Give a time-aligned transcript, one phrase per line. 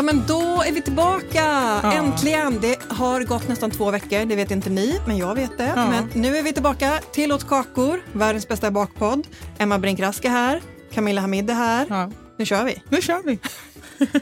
[0.00, 1.44] Ja, men då är vi tillbaka!
[1.84, 2.58] Äntligen!
[2.60, 5.72] Det har gått nästan två veckor, det vet inte ni, men jag vet det.
[5.76, 5.88] Ja.
[5.90, 7.00] Men nu är vi tillbaka.
[7.12, 9.26] Tillåt kakor, världens bästa bakpodd.
[9.58, 10.62] Emma Brink Rask är här,
[10.92, 11.86] Camilla Hamid är här.
[11.88, 12.10] Ja.
[12.36, 12.82] Nu kör vi.
[12.88, 13.38] Nu kör vi.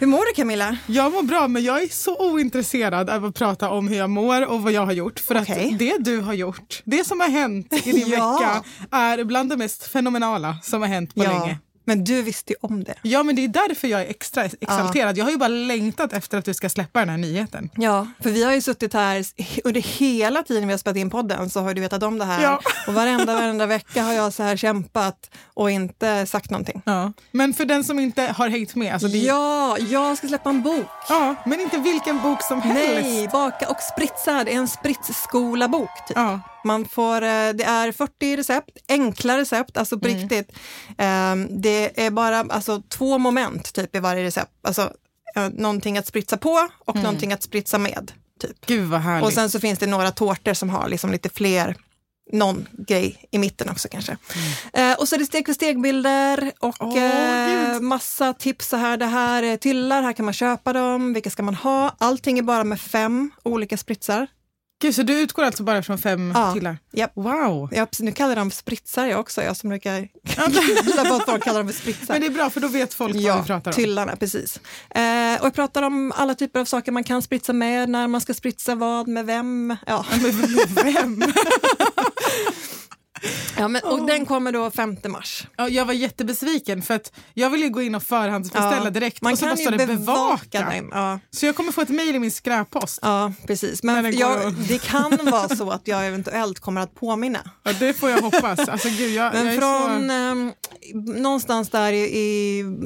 [0.00, 0.76] Hur mår du Camilla?
[0.86, 4.46] Jag mår bra, men jag är så ointresserad av att prata om hur jag mår
[4.46, 5.20] och vad jag har gjort.
[5.20, 5.70] För Okej.
[5.72, 8.32] att det du har gjort, det som har hänt i din Ja.
[8.32, 8.64] vecka
[8.96, 11.58] är bland det mest fenomenala som har hänt på länge.
[11.88, 12.94] Men du visste ju om det.
[13.02, 15.18] Ja, men det är därför jag är extra exalterad.
[15.18, 17.70] Jag har ju bara längtat efter att du ska släppa den här nyheten.
[17.74, 19.24] Ja, för vi har ju suttit här
[19.64, 22.42] under hela tiden vi har spelat in podden så har du vetat om det här.
[22.42, 22.60] Ja.
[22.86, 26.82] Och varenda, varenda vecka har jag så här kämpat och inte sagt någonting.
[26.84, 27.12] Ja.
[27.30, 30.62] Men för den som inte har hängt med, alltså det Ja, jag ska släppa en
[30.62, 30.86] bok.
[31.08, 33.08] ja, men inte vilken bok som helst.
[33.08, 34.44] Nej, Baka och spritsa.
[34.44, 35.90] Det är en spritsskola-bok.
[36.08, 36.16] Typ.
[36.16, 36.40] Ja.
[36.64, 40.20] Man får, eh, det är 40 recept, enkla recept, alltså på Mm.
[40.20, 40.56] riktigt.
[40.98, 44.52] Ehm, Det är bara alltså, två moment typ i varje recept.
[44.62, 44.92] Alltså
[45.36, 48.12] eh, någonting att spritsa på och någonting att spritsa med.
[48.40, 48.66] Typ.
[48.66, 49.26] Gud vad härligt.
[49.26, 51.76] Och sen så finns det några tårtor som har liksom lite fler,
[52.32, 54.16] någon grej i mitten också kanske.
[54.72, 58.96] Eh, och så är det steg för steg-bilder och Åh, eh, massa tips så här.
[58.96, 61.96] Det här är tyllar, här kan man köpa dem, vilka ska man ha?
[61.98, 64.26] Allting är bara med fem olika spritsar.
[64.80, 66.52] Gud, så du utgår alltså bara från fem Ja.
[66.54, 66.78] killar?
[66.92, 67.12] Japp.
[67.14, 67.68] Wow.
[67.72, 70.08] Ja, nu kallar för spritsar jag också, jag som brukar
[71.04, 72.14] på att folk kallar dem för spritsar.
[72.14, 73.74] Men det är bra för då vet folk vad Ja, vi pratar om.
[73.74, 74.60] tyllarna, precis.
[74.90, 78.20] Eh, och jag pratar om alla typer av saker man kan spritsa med, när man
[78.20, 79.76] ska spritsa vad, med vem.
[79.86, 80.04] Ja.
[80.68, 81.22] Vem?
[83.58, 85.46] Ja, men, och den kommer då 5 mars.
[85.56, 89.32] Ja, jag var jättebesviken för att jag ville gå in och förhandsbeställa Ja, direkt Man
[89.32, 90.88] och så kan står det bevaka den.
[90.92, 92.98] Ja, Så jag kommer få ett mejl i min skräppost.
[93.02, 93.82] ja precis.
[93.82, 97.50] Men jag, det kan vara så att jag eventuellt kommer att påminna.
[97.62, 98.58] Ja, det får jag hoppas.
[98.68, 100.12] Alltså, gud, jag, Men jag från så...
[100.14, 100.52] ehm,
[101.22, 101.98] någonstans där i,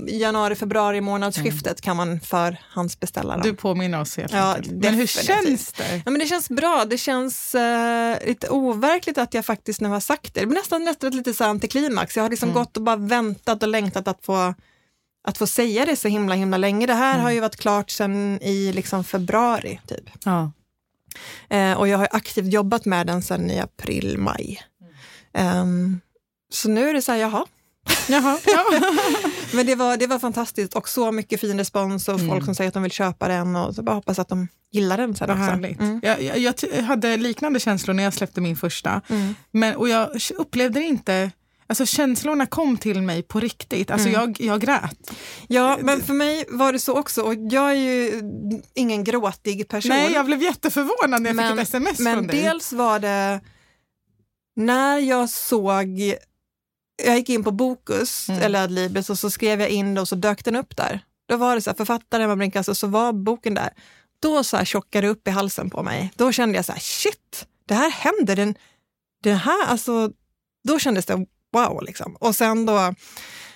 [0.09, 3.43] i januari, februari månadsskiftet kan man förhandsbeställa dem.
[3.43, 4.73] Du påminner oss helt Ja, enkelt.
[4.85, 6.03] Men hur känns det?
[6.05, 6.85] Ja, men det känns bra.
[6.85, 10.41] Det känns eh, lite overkligt att jag faktiskt nu har sagt det.
[10.41, 12.17] Det blir nästan, nästan ett lite så antiklimax.
[12.17, 14.55] Jag har liksom gått och bara väntat och längtat att få,
[15.25, 16.87] att få säga det så himla himla länge.
[16.87, 20.11] Det här har ju varit klart sedan i liksom februari typ.
[20.25, 20.53] Ja.
[21.49, 24.63] Eh, och jag har aktivt jobbat med den sedan i april, maj.
[25.33, 26.01] Ehm,
[26.53, 27.47] så nu är det så här, jaha.
[28.09, 28.65] Jaha, ja.
[29.53, 32.69] Men det var, det var fantastiskt och så mycket fin respons och folk som säger
[32.69, 35.43] att de vill köpa den och så bara hoppas att de gillar den sen också.
[35.53, 36.01] Mm.
[36.03, 39.01] Jag, jag, jag hade liknande känslor när jag släppte min första.
[39.09, 39.35] Mm.
[39.51, 41.31] Men, och jag upplevde inte...
[41.67, 43.91] Alltså känslorna kom till mig på riktigt.
[43.91, 44.21] Alltså Mm.
[44.21, 45.11] jag, jag grät.
[45.47, 47.23] Ja, men för mig var det så också.
[47.23, 48.23] Och jag är ju
[48.75, 49.89] ingen gråtig person.
[49.89, 52.43] Nej, jag blev jätteförvånad när jag men, fick ett sms men från dig.
[52.43, 53.41] dels var det
[54.57, 56.15] när jag såg,
[57.05, 58.43] jag gick in på Bokus Mm.
[58.43, 61.01] eller Adlibris och så skrev jag in det och så dök den upp där.
[61.29, 63.71] Då var det så här, författaren Emma Brink, alltså, så var boken där.
[64.21, 66.13] Då så här tjockade det upp i halsen på mig.
[66.17, 68.37] Då kände jag så här, shit, det här händer.
[68.37, 68.55] Den,
[69.23, 70.11] den här, alltså,
[70.69, 71.83] då kändes det wow.
[71.83, 72.17] Liksom.
[72.17, 72.95] Och sen då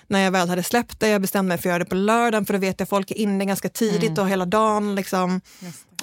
[0.07, 2.45] när jag väl hade släppt det, jag bestämde mig för att göra det på lördagen
[2.45, 4.95] för då vet jag att folk är inne ganska tidigt och hela dagen.
[4.95, 5.41] Liksom.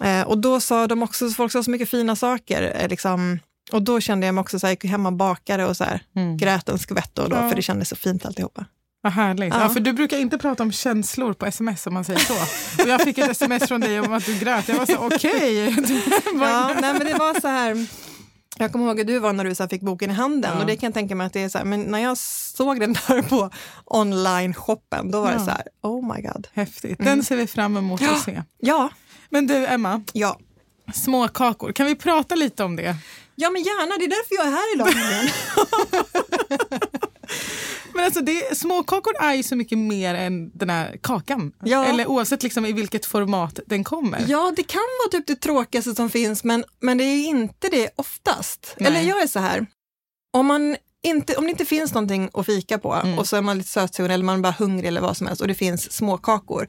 [0.02, 2.76] Eh, och då sa de också, folk sa så mycket fina saker.
[2.80, 3.38] Eh, liksom,
[3.72, 5.84] och då kände jag mig också så här, jag gick hem och bakade och så
[5.84, 6.36] här, Mm.
[6.36, 7.48] grät en skvätt då, då Ja.
[7.48, 8.64] för det kändes så fint alltihopa.
[9.00, 9.54] Vad härligt.
[9.54, 9.60] Ja.
[9.62, 9.68] Ja.
[9.68, 12.34] för du brukar inte prata om känslor på sms om man säger så.
[12.82, 14.68] Och jag fick ett sms från dig om att du grät.
[14.68, 15.64] Jag var så okej.
[16.40, 17.86] Ja, nej, men det var så här,
[18.58, 20.60] jag kommer ihåg hur du var när du så fick boken i handen Ja.
[20.60, 22.80] och det kan jag tänka mig att det är så här, men när jag såg
[22.80, 23.50] den där på
[23.84, 25.44] online-shoppen, då var det Ja.
[25.44, 26.48] så här, oh my god.
[26.54, 26.98] Häftigt.
[26.98, 28.12] Den ser vi fram emot Ja.
[28.14, 28.42] att se.
[28.58, 28.90] Ja,
[29.30, 30.38] Men du Emma, ja.
[30.94, 31.72] Små kakor.
[31.72, 32.96] Kan vi prata lite om det?
[33.34, 33.98] Ja, men gärna.
[33.98, 34.88] Det är därför jag är här idag.
[37.94, 41.52] Men alltså det, småkakor är ju så mycket mer än den här kakan.
[41.64, 41.84] Ja.
[41.86, 44.24] Eller oavsett liksom i vilket format den kommer.
[44.28, 47.90] ja, det kan vara typ det tråkigaste som finns, men, men det är inte det
[47.96, 48.74] oftast.
[48.78, 48.88] Nej.
[48.88, 49.66] Eller jag är så här,
[50.32, 53.18] om, man inte, om det inte finns någonting att fika på Mm.
[53.18, 55.42] och så är man lite sötsugen eller man är bara hungrig eller vad som helst
[55.42, 56.68] och det finns småkakor,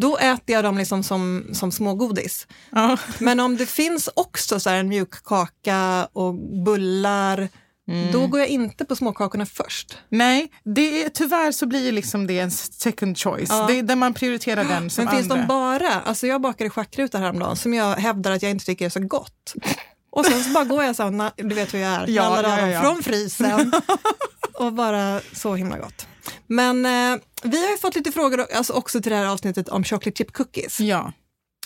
[0.00, 2.46] då äter jag dem liksom som, som smågodis.
[2.70, 2.96] Ja.
[3.18, 7.48] Men om det finns också så en mjuk kaka och bullar,
[7.88, 8.12] Mm.
[8.12, 9.96] då går jag inte på småkakorna först.
[10.08, 13.48] Nej, det är, tyvärr så blir liksom det en second choice.
[13.50, 13.66] Ja.
[13.66, 15.42] Det är där man prioriterar den som Men finns andra.
[15.42, 18.88] de bara, alltså jag bakade schackruta häromdagen som jag hävdar att jag inte tycker är
[18.90, 19.54] så gott.
[20.10, 22.48] Och sen så bara går jag så här, du vet hur jag är, Ja, nallar
[22.58, 22.80] ja, ja, ja.
[22.80, 23.72] från frysen
[24.54, 26.06] och bara så himla gott.
[26.46, 29.84] Men eh, vi har ju fått lite frågor alltså också till det här avsnittet om
[29.84, 30.80] chocolate chip cookies.
[30.80, 31.12] Ja.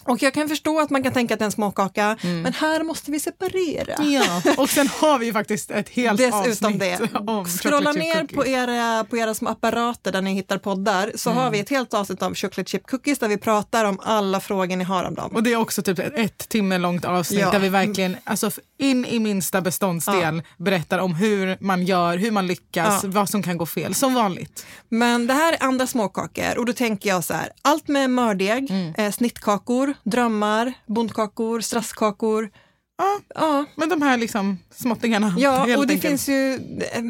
[0.06, 2.82] Och jag kan förstå att man kan tänka att det är en småkaka, men här
[2.82, 3.94] måste vi separera.
[3.94, 4.12] Mm.
[4.12, 4.42] ja.
[4.56, 6.40] Och sen har vi ju faktiskt ett helt Dessutom
[6.72, 6.98] avsnitt det.
[7.26, 8.36] om Scrolla chocolate chip ner cookies.
[8.36, 11.42] på era, på era små apparater där ni hittar poddar så Mm.
[11.42, 14.76] har vi ett helt avsnitt om chocolate chip cookies där vi pratar om alla frågor
[14.76, 15.30] ni har om dem.
[15.34, 17.50] Och det är också typ ett, ett timme långt avsnitt Ja.
[17.50, 22.46] där vi verkligen alltså, in i minsta beståndsdel berättar om hur man gör, hur man
[22.46, 23.10] lyckas, Ja.
[23.12, 24.66] vad som kan gå fel, som vanligt.
[24.88, 28.70] Men det här är andra småkakor och då tänker jag så här, allt med mördeg,
[28.70, 28.94] Mm.
[28.98, 32.50] eh, snittkakor, drömmar, bondkakor, strasskakor.
[32.98, 35.34] Ja, Ja, men de här liksom småttingarna.
[35.38, 36.00] ja och det enkelt.
[36.02, 36.54] finns ju...
[36.92, 37.02] Eh,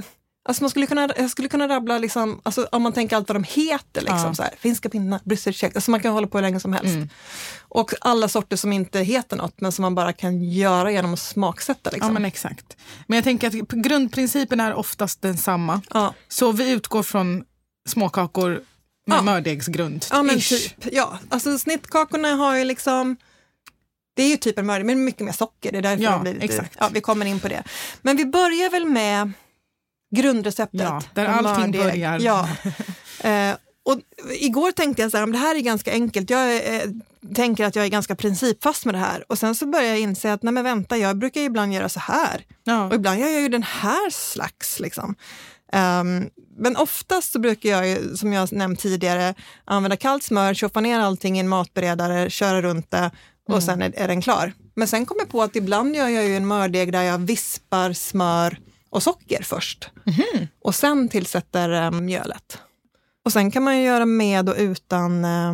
[0.44, 3.36] alltså man skulle kunna, jag skulle kunna rabbla, liksom, alltså om man tänker allt vad
[3.36, 4.34] de heter, liksom, Ja.
[4.34, 6.94] så här, finska pinnar, brysselkäk, alltså man kan hålla på hur länge som helst.
[6.94, 7.08] Mm.
[7.60, 11.20] Och alla sorter som inte heter något men som man bara kan göra genom att
[11.20, 11.90] smaksätta.
[11.90, 12.08] Liksom.
[12.08, 12.76] Ja men exakt.
[13.06, 15.80] Men jag tänker att grundprincipen är oftast densamma.
[15.94, 16.14] ja.
[16.28, 17.44] Så vi utgår från
[17.88, 18.50] småkakor
[19.06, 19.22] med Ja.
[19.22, 20.04] mördegsgrund.
[20.10, 20.72] Ja, men typ.
[20.92, 23.16] Ja, alltså snittkakorna har ju liksom
[24.16, 25.72] det är ju typ en mördeg, men mycket mer socker.
[25.72, 26.76] Det är därför Ja, det blir lite, exakt.
[26.80, 27.62] Ja, vi kommer in på det.
[28.02, 29.32] Men vi börjar väl med
[30.14, 30.80] grundreceptet.
[30.80, 31.80] Ja, där allting mördeg.
[31.80, 32.18] börjar.
[32.18, 32.48] Ja.
[33.30, 34.00] Eh, och
[34.40, 36.30] igår tänkte jag så här, "Men det här är ganska enkelt.
[36.30, 36.82] Jag eh,
[37.34, 39.24] tänker att jag är ganska principfast med det här.
[39.28, 42.00] Och sen så börjar jag inse att nej men vänta, jag brukar ibland göra så
[42.00, 42.44] här.
[42.64, 42.84] Ja.
[42.88, 44.80] Och ibland gör jag ju den här slags.
[44.80, 45.14] Liksom.
[45.72, 46.28] Ehm,
[46.58, 49.34] men oftast så brukar jag, ju, som jag nämnt tidigare,
[49.64, 53.10] använda kallt smör, tjoffa ner allting i en matberedare, köra runt det
[53.48, 54.52] och sen är, är den klar.
[54.74, 57.92] Men sen kom jag på att ibland gör jag ju en mördeg där jag vispar
[57.92, 58.58] smör
[58.94, 59.90] och socker först.
[60.62, 62.58] Och sen tillsätter eh, mjölet.
[63.24, 65.24] Och sen kan man ju göra med och utan...
[65.24, 65.52] Eh,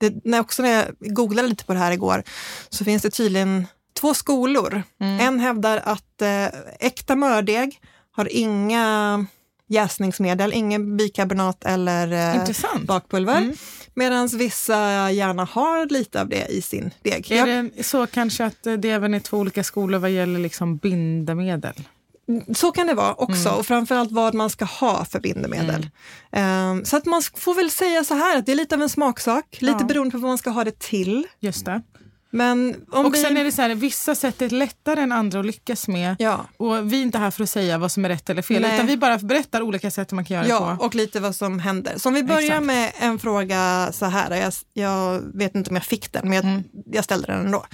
[0.00, 2.22] det, när, också när jag googlade lite på det här igår
[2.68, 3.66] så finns det tydligen
[4.00, 4.82] två skolor.
[4.98, 6.46] En hävdar att eh,
[6.80, 7.80] äkta mördeg
[8.10, 9.26] har inga
[9.68, 12.44] jäsningsmedel, ingen bikarbonat eller eh,
[12.86, 13.38] bakpulver.
[13.38, 13.56] Mm.
[13.94, 17.30] Medan vissa gärna har lite av det i sin deg.
[17.32, 20.76] Är Jag- det så kanske att det även är två olika skolor vad gäller liksom
[20.76, 21.74] bindemedel?
[22.54, 23.58] Så kan det vara också Mm.
[23.60, 25.90] och framförallt vad man ska ha för bindemedel.
[26.32, 28.88] Ehm, så att man får väl säga så här att det är lite av en
[28.88, 29.86] smaksak, lite Ja.
[29.86, 31.26] beroende på vad man ska ha det till.
[31.40, 31.82] Just det.
[32.34, 33.18] Men Och vi...
[33.18, 36.16] sen är det så här, vissa sätt är lättare än andra att lyckas med.
[36.18, 38.62] Ja, Och vi är inte här för att säga vad som är rätt eller fel,
[38.62, 38.74] Nej.
[38.74, 40.84] utan vi bara berättar olika sätt man kan göra det ja, på.
[40.84, 41.94] och lite vad som händer.
[41.98, 42.62] Så om vi börjar Exakt.
[42.64, 46.44] med en fråga så här, jag, jag vet inte om jag fick den, men jag,
[46.44, 46.62] Mm.
[46.92, 47.66] jag ställde den ändå.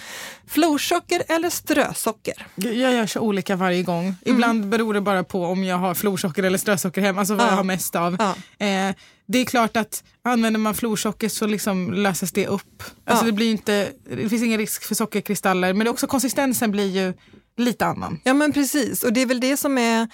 [0.47, 2.47] Florsocker eller strösocker?
[2.55, 4.05] Jag gör så olika varje gång.
[4.05, 4.17] Mm.
[4.25, 7.51] Ibland beror det bara på om jag har florsocker eller strösocker hemma, alltså vad Ja.
[7.51, 8.17] jag har mest av.
[8.59, 8.67] Ja.
[8.67, 8.95] Eh,
[9.29, 12.83] det är klart att använder man florsocker så liksom löses det upp.
[13.05, 13.27] Alltså Ja.
[13.27, 17.15] det, blir inte, det finns ingen risk för sockerkristaller, men också konsistensen blir ju
[17.57, 18.21] lite annan.
[18.25, 20.09] Ja men precis, och det är väl det som är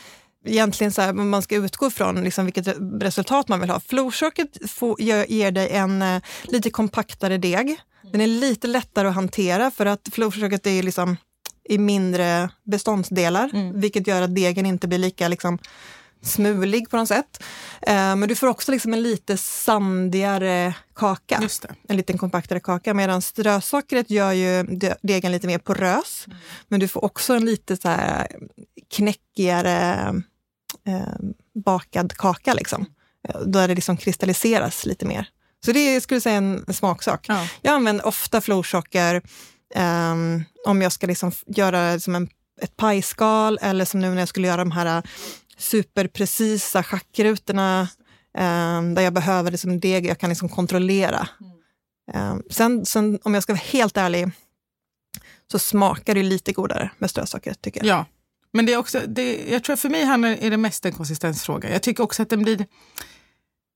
[0.46, 3.80] egentligen så här, man ska utgå från liksom vilket resultat man vill ha.
[3.80, 4.58] Florsockret
[5.28, 7.76] ger, dig en eh, lite kompaktare deg.
[8.12, 11.16] Den är lite lättare att hantera för att florsockret är liksom
[11.68, 15.58] i mindre beståndsdelar, vilket gör att degen inte blir lika liksom,
[16.24, 17.42] smulig på något sätt.
[17.82, 21.38] Eh, men du får också liksom en lite sandigare kaka
[21.88, 26.26] en liten kompaktare kaka medan strösockret gör ju de- degen lite mer porös.
[26.68, 28.26] Men du får också en lite så här
[28.96, 30.14] knäckigare
[30.86, 31.14] eh,
[31.64, 32.86] bakad kaka liksom.
[33.28, 35.28] Eh, Där det liksom kristalliseras lite mer.
[35.64, 37.26] Så det är, skulle säga, en smaksak.
[37.28, 37.48] Ja.
[37.62, 39.22] Jag använder ofta florsocker
[39.74, 42.28] ehm, om jag ska liksom göra som en,
[42.62, 45.02] ett pajskal eller som nu när jag skulle göra de här
[45.56, 47.88] superprecisa schackrutorna
[48.38, 51.28] ehm, där jag behöver liksom deg jag kan liksom kontrollera.
[52.12, 54.30] Ehm, sen, sen om jag ska vara helt ärlig
[55.52, 57.98] så smakar det lite godare med strösocker tycker jag.
[57.98, 58.06] Ja,
[58.52, 61.72] men det är också, det, jag tror för mig handlar är det mest en konsistensfråga.
[61.72, 62.66] Jag tycker också att den blir,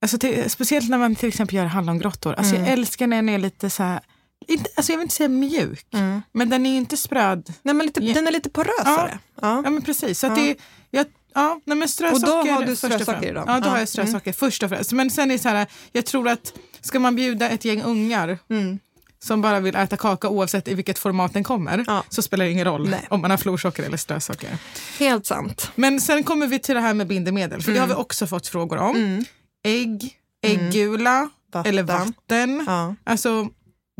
[0.01, 2.33] alltså till, speciellt när man till exempel gör hallongrottor.
[2.33, 2.65] Alltså Mm.
[2.65, 3.99] Jag älskar när den är lite så här
[4.47, 6.21] inte, alltså jag vill inte säga mjuk, Mm.
[6.31, 7.53] men den är inte spröd.
[7.61, 8.13] Nej, men lite, Ja.
[8.13, 9.19] Den är lite porösare.
[9.41, 9.61] Ja.
[9.63, 10.19] Ja men precis.
[10.19, 10.43] Så att Ja.
[10.43, 10.55] det,
[10.89, 13.43] jag, ja, nej, men strösocker, Och då har du strösocker i dem?
[13.47, 13.71] Ja, då Ja.
[13.71, 14.91] har jag strösocker först och främst.
[14.91, 18.37] Men sen är det så här, jag tror att ska man bjuda ett gäng ungar
[18.49, 18.79] Mm.
[19.23, 22.03] som bara vill äta kaka oavsett i vilket format den kommer Ja.
[22.09, 23.05] så spelar det ingen roll Nej.
[23.09, 24.57] om man har florsocker eller strösocker.
[24.99, 25.71] Helt sant.
[25.75, 27.97] Men sen kommer vi till det här med bindemedel, för det har Mm.
[27.97, 29.25] vi också fått frågor om.
[29.63, 31.69] Ägg, äggula Vatten.
[31.69, 32.63] eller vatten.
[32.67, 32.95] Ja.
[33.03, 33.47] Alltså,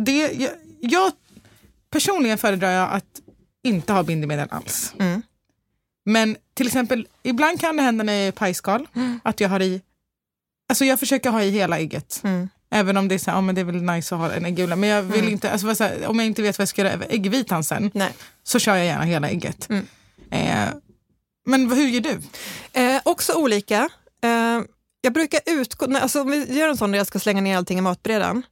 [0.06, 1.12] det, jag, jag
[1.92, 3.06] personligen föredrar jag att
[3.64, 4.94] inte ha bindemedel alls.
[5.00, 5.22] Mm.
[6.10, 8.88] Men till exempel, ibland kan det hända när jag är pajskal
[9.24, 9.82] att jag har i,
[10.70, 12.22] alltså jag försöker ha i hela ägget.
[12.24, 12.50] Mm.
[12.72, 14.46] Även om det är så här, ja, men det är väl nice att ha en
[14.46, 14.76] äggula.
[14.76, 17.64] Men jag vill inte, alltså, här, om jag inte vet vad jag ska göra äggvitan
[17.64, 18.14] sen Nej.
[18.44, 19.70] så kör jag gärna hela ägget.
[19.70, 19.88] Mm.
[20.32, 20.70] Eh,
[21.46, 22.22] men hur gör du?
[22.82, 23.90] Eh, också olika.
[24.24, 24.62] Eh,
[25.02, 27.78] jag brukar utgå, alltså om vi gör en sån där jag ska slänga ner allting
[27.78, 28.44] i matberedaren.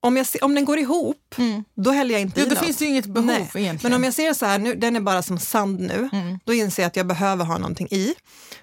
[0.00, 1.34] Om, jag se, om den går ihop,
[1.74, 2.64] då häller jag inte Ja, i då något.
[2.64, 3.36] finns det inget behov Nej.
[3.54, 3.78] egentligen.
[3.82, 6.38] Men om jag ser så här, nu, den är bara som sand nu, Mm.
[6.44, 8.14] då inser jag att jag behöver ha någonting i.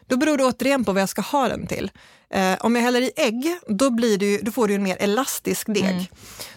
[0.07, 1.91] Då beror det återigen på vad jag ska ha den till.
[2.33, 4.97] Eh, om jag häller i ägg, då, blir det ju, då får du en mer
[4.99, 5.83] elastisk deg.
[5.85, 6.03] Mm.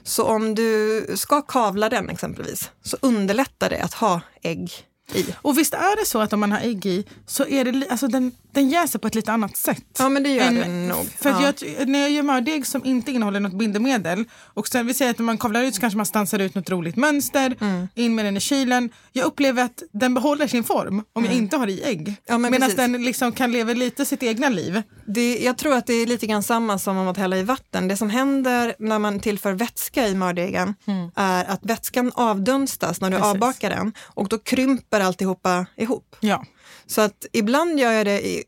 [0.02, 4.70] Så om du ska kavla den exempelvis, så underlättar det att ha ägg
[5.14, 5.34] i.
[5.36, 8.08] Och visst är det så att om man har ägg i så är det, alltså
[8.08, 9.84] den, den jäser på ett lite annat sätt.
[9.98, 11.06] Ja, men det gör än- den nog.
[11.18, 11.52] För ja.
[11.78, 14.24] jag, när jag gör mördeg som inte innehåller något bindemedel
[14.54, 16.70] och sen vi säger att när man kavlar ut så kanske man stansar ut något
[16.70, 17.88] roligt mönster, Mm.
[17.94, 18.90] in med den i kylen.
[19.12, 22.00] Jag upplever att den behåller sin form om jag inte har i ägg.
[22.08, 22.14] Mm.
[22.26, 24.82] Ja, men Medan den liksom kan leva lite sitt egna liv.
[25.06, 27.88] Det, jag tror att det är lite grann samma som om att hälla i vatten.
[27.88, 30.74] Det som händer när man tillför vätska i mördegen
[31.16, 33.30] är att vätskan avdunstas när du Precis.
[33.30, 36.16] avbakar den och då krymper alltihopa ihop.
[36.20, 36.44] Ja.
[36.86, 38.44] Så att ibland gör jag det i,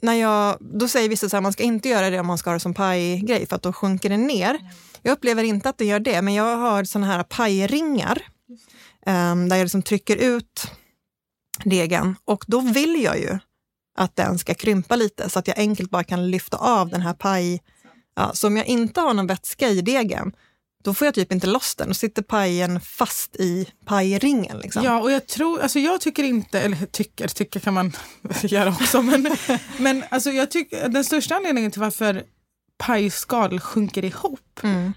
[0.00, 2.54] när jag, då säger vissa att man ska inte göra det om man ska ha
[2.54, 4.58] det som pajgrej för att då sjunker det ner.
[5.02, 8.22] Jag upplever inte att det gör det, men jag har såna här pajringar
[9.06, 10.70] um, där jag liksom trycker ut
[11.64, 13.38] degen och då vill jag ju
[13.98, 17.14] att den ska krympa lite så att jag enkelt bara kan lyfta av den här
[17.14, 17.62] paj...
[18.16, 20.32] Ja, så om jag inte har någon vätska i degen,
[20.84, 21.88] då får jag typ inte loss den.
[21.88, 24.58] Då sitter pajen fast i pajringen.
[24.58, 24.84] Liksom.
[24.84, 27.92] Ja, och jag tror, alltså jag tycker inte, eller tycker, tycker kan man
[28.42, 29.36] göra också, men,
[29.78, 32.22] men alltså jag tycker den största anledningen till varför
[32.78, 34.40] pajskal sjunker ihop,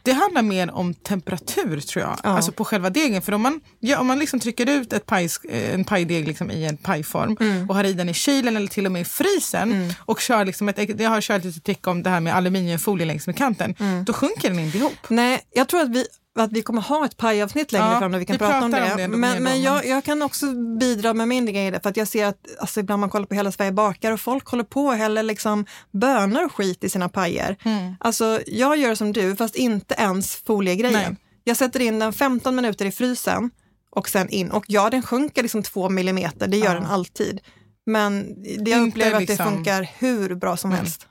[0.04, 2.30] det handlar mer om temperatur tror jag, Ja.
[2.30, 3.22] alltså på själva degen.
[3.22, 5.30] För om man, ja, om man liksom trycker ut ett paj,
[5.74, 7.38] en pajdeg liksom i en pajform
[7.70, 10.70] och har i den i kylen eller till och med i frysen och kör liksom
[10.70, 14.14] ett, jag har kört lite trick om det här med aluminiumfolie längs med kanten, då
[14.14, 14.94] sjunker den inte ihop.
[15.10, 16.06] Nej, jag tror att vi,
[16.44, 18.72] att vi kommer ha ett pajavsnitt längre Ja, fram där vi kan vi prata om
[18.72, 18.92] det.
[18.92, 20.46] om det men men jag, jag kan också
[20.80, 23.36] bidra med min grej det, för att jag ser att alltså, ibland man kollar på
[23.36, 27.10] Hela Sverige bakar och folk håller på och häller liksom bönor och skit i sina
[27.10, 27.56] pajer.
[27.64, 27.96] Mm.
[28.00, 30.94] Alltså, jag gör som du, fast inte ens foliegrejen.
[31.02, 31.16] Nej.
[31.44, 33.50] Jag sätter in den 15 minuter i frysen
[33.90, 34.52] och sen in.
[34.52, 36.74] Och ja, den sjunker liksom två millimeter, det gör Ja.
[36.74, 37.40] den alltid.
[37.86, 41.08] Men jag upplever att det liksom- funkar hur bra som helst.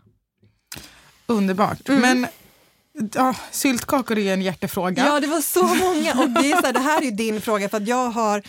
[1.27, 1.89] Underbart.
[1.89, 2.01] Mm.
[2.01, 2.27] Men
[3.15, 5.07] ja, syltkakor är en hjärtefråga.
[5.07, 6.13] Ja, det var så många.
[6.13, 8.43] Och det, är så här, det här är ju din fråga, för att jag har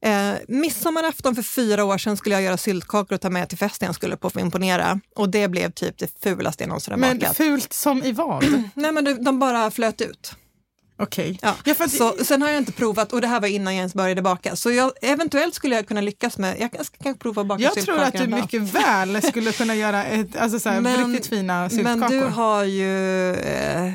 [0.00, 3.86] Eh, midsommarafton för fyra år sedan skulle jag göra syltkakor och ta med till festen
[3.86, 5.00] jag skulle på för att imponera.
[5.16, 7.36] Och det blev typ det fulaste jag någonsin har Men bakat.
[7.36, 8.44] fult som i vad?
[8.74, 10.32] Nej men de, de bara flöt ut.
[10.98, 11.38] Okej.
[11.42, 11.54] Ja.
[11.64, 13.94] Ja, för så, sen har jag inte provat och det här var innan jag ens
[13.94, 14.56] började baka.
[14.56, 17.74] Så jag, eventuellt skulle jag kunna lyckas med, jag ska kanske prova att baka Jag
[17.74, 21.70] tror att du mycket väl skulle kunna göra ett, alltså så här, Men- riktigt fina
[21.70, 21.98] syltkakor.
[21.98, 23.34] Men du har ju...
[23.34, 23.92] Eh,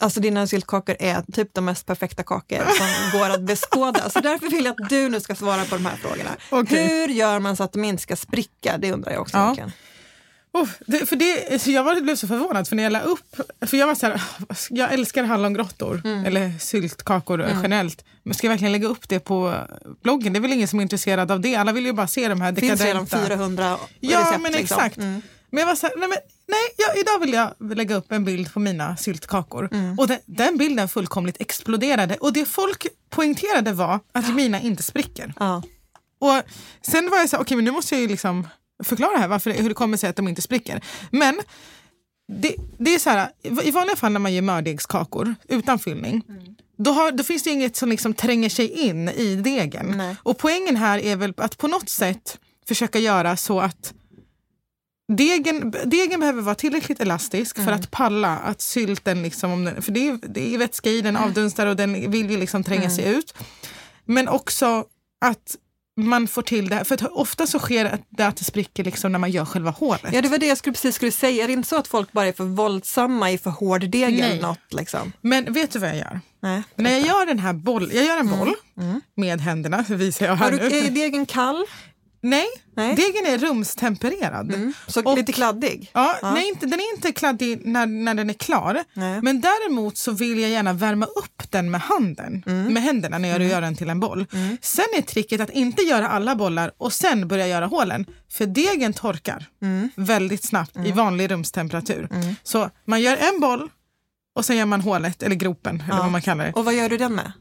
[0.00, 2.86] alltså dina syltkakor är typ de mest perfekta kakor som
[3.20, 4.10] går att beskåda.
[4.10, 6.30] Så därför vill jag att du nu ska svara på de här frågorna.
[6.50, 6.86] Okej.
[6.86, 8.78] Hur gör man så att de inte ska spricka?
[8.78, 9.36] Det undrar jag också.
[9.36, 9.56] Ja.
[10.54, 13.76] Oh, det, för det, jag var, blev så förvånad för när jag la upp, för
[13.76, 14.22] jag var så här,
[14.70, 16.24] jag älskar hallongrottor Mm.
[16.24, 18.04] eller syltkakor generellt.
[18.22, 19.54] Men ska jag verkligen lägga upp det på
[20.02, 20.32] bloggen?
[20.32, 21.56] Det är väl ingen som är intresserad av det.
[21.56, 23.28] Alla vill ju bara se de här Det finns redan dekadenta.
[23.28, 24.42] 400 Ja recept.
[24.42, 24.78] men liksom.
[24.78, 24.96] exakt.
[24.96, 25.22] Mm.
[25.50, 26.18] Men jag var så här, nej, men,
[26.48, 29.68] nej jag, idag vill jag lägga upp en bild på mina syltkakor.
[29.72, 29.98] Mm.
[29.98, 32.14] Och den, den bilden fullkomligt exploderade.
[32.14, 35.34] Och det folk poängterade var att mina inte spricker.
[35.38, 35.62] Ja.
[36.18, 36.42] Och
[36.82, 38.48] sen var jag så här, okej men nu måste jag ju liksom
[38.84, 40.84] förklara här varför, hur det kommer sig att de inte spricker.
[41.10, 41.40] Men
[42.28, 43.30] det, det är så här,
[43.62, 46.22] i vanliga fall när man gör mördegskakor utan fyllning,
[46.76, 49.94] då, har, då finns det inget som liksom tränger sig in i degen.
[49.96, 50.16] Nej.
[50.22, 52.38] Och poängen här är väl att på något sätt
[52.68, 53.94] försöka göra så att
[55.08, 59.92] Degen, degen behöver vara tillräckligt elastisk för att palla att sylten, liksom, om den, för
[59.92, 63.08] det är, det är vätska i, den avdunstar och den vill ju liksom tränga sig
[63.16, 63.34] ut.
[64.04, 64.84] Men också
[65.20, 65.56] att
[65.96, 66.84] man får till det här.
[66.84, 70.12] För ofta så sker det att det spricker liksom när man gör själva hålet.
[70.12, 71.46] Ja, det var det jag skulle, precis skulle säga.
[71.46, 74.42] Det är inte så att folk bara är för våldsamma i för hård deg eller
[74.42, 74.72] något.
[74.72, 75.12] Liksom.
[75.20, 76.20] Men vet du vad jag gör?
[76.42, 76.62] Nej.
[76.76, 78.54] När jag gör den här boll, jag gör en boll
[79.14, 80.76] med händerna, visar jag här Har du, nu.
[80.78, 81.64] är degen kall?
[82.24, 82.94] Nej, Nej.
[82.94, 84.72] degen är rumstempererad.
[84.86, 85.90] Så Och- lite kladdig?
[85.94, 86.30] Ja, Ja.
[86.34, 88.84] Nej, inte, den är inte kladdig när, när den är klar.
[88.94, 89.20] Nej.
[89.22, 92.72] Men däremot så vill jag gärna värma upp den med handen, Mm.
[92.74, 94.26] med händerna när jag gör den till en boll.
[94.60, 98.06] Sen är tricket att inte göra alla bollar och sen börja göra hålen.
[98.32, 99.88] För degen torkar Mm.
[99.96, 102.08] väldigt snabbt i vanlig rumstemperatur.
[102.42, 103.68] Så man gör en boll
[104.36, 106.02] och sen gör man hålet, eller gropen, eller Ja.
[106.02, 106.52] vad man kallar det.
[106.52, 107.32] Och vad gör du den med?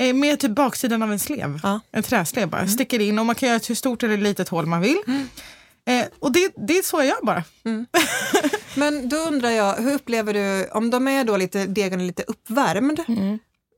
[0.00, 1.60] Eh, Med typ baksidan av en slev.
[1.62, 1.80] Ja.
[1.92, 2.68] En träslev bara.
[2.68, 4.98] Sticker in och man kan göra ett hur stort eller litet hål man vill.
[5.86, 7.44] Eh, och det, det är så jag gör bara.
[8.74, 12.22] Men då undrar jag, hur upplever du, om de är då lite, degen är lite
[12.22, 13.00] uppvärmd,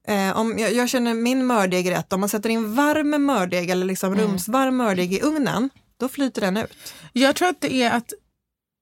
[0.09, 3.87] eh, om jag, jag känner min mördeg rätt, om man sätter in varm mördeg eller
[3.87, 5.71] liksom rumsvarm mördeg i ugnen,
[6.01, 6.95] då flyter den ut.
[7.13, 8.13] Jag tror att det är att,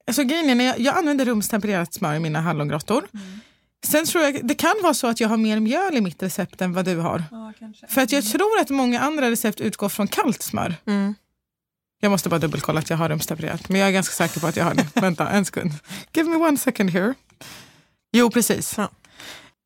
[0.07, 3.05] alltså grejen är, när jag, jag använder rumstempererat smör i mina hallongrottor.
[3.85, 6.61] Sen tror jag, det kan vara så att jag har mer mjöl i mitt recept
[6.61, 7.25] än vad du har.
[7.89, 10.75] För att jag tror att många andra recept utgår från kallt smör.
[10.87, 11.15] Mm.
[12.01, 14.57] Jag måste bara dubbelkolla att jag har rumstempererat, men jag är ganska säker på att
[14.57, 14.87] jag har det.
[14.95, 15.73] Vänta, en sekund.
[16.13, 17.15] Give me one second here.
[18.13, 18.75] Jo, precis.
[18.77, 18.91] Ja.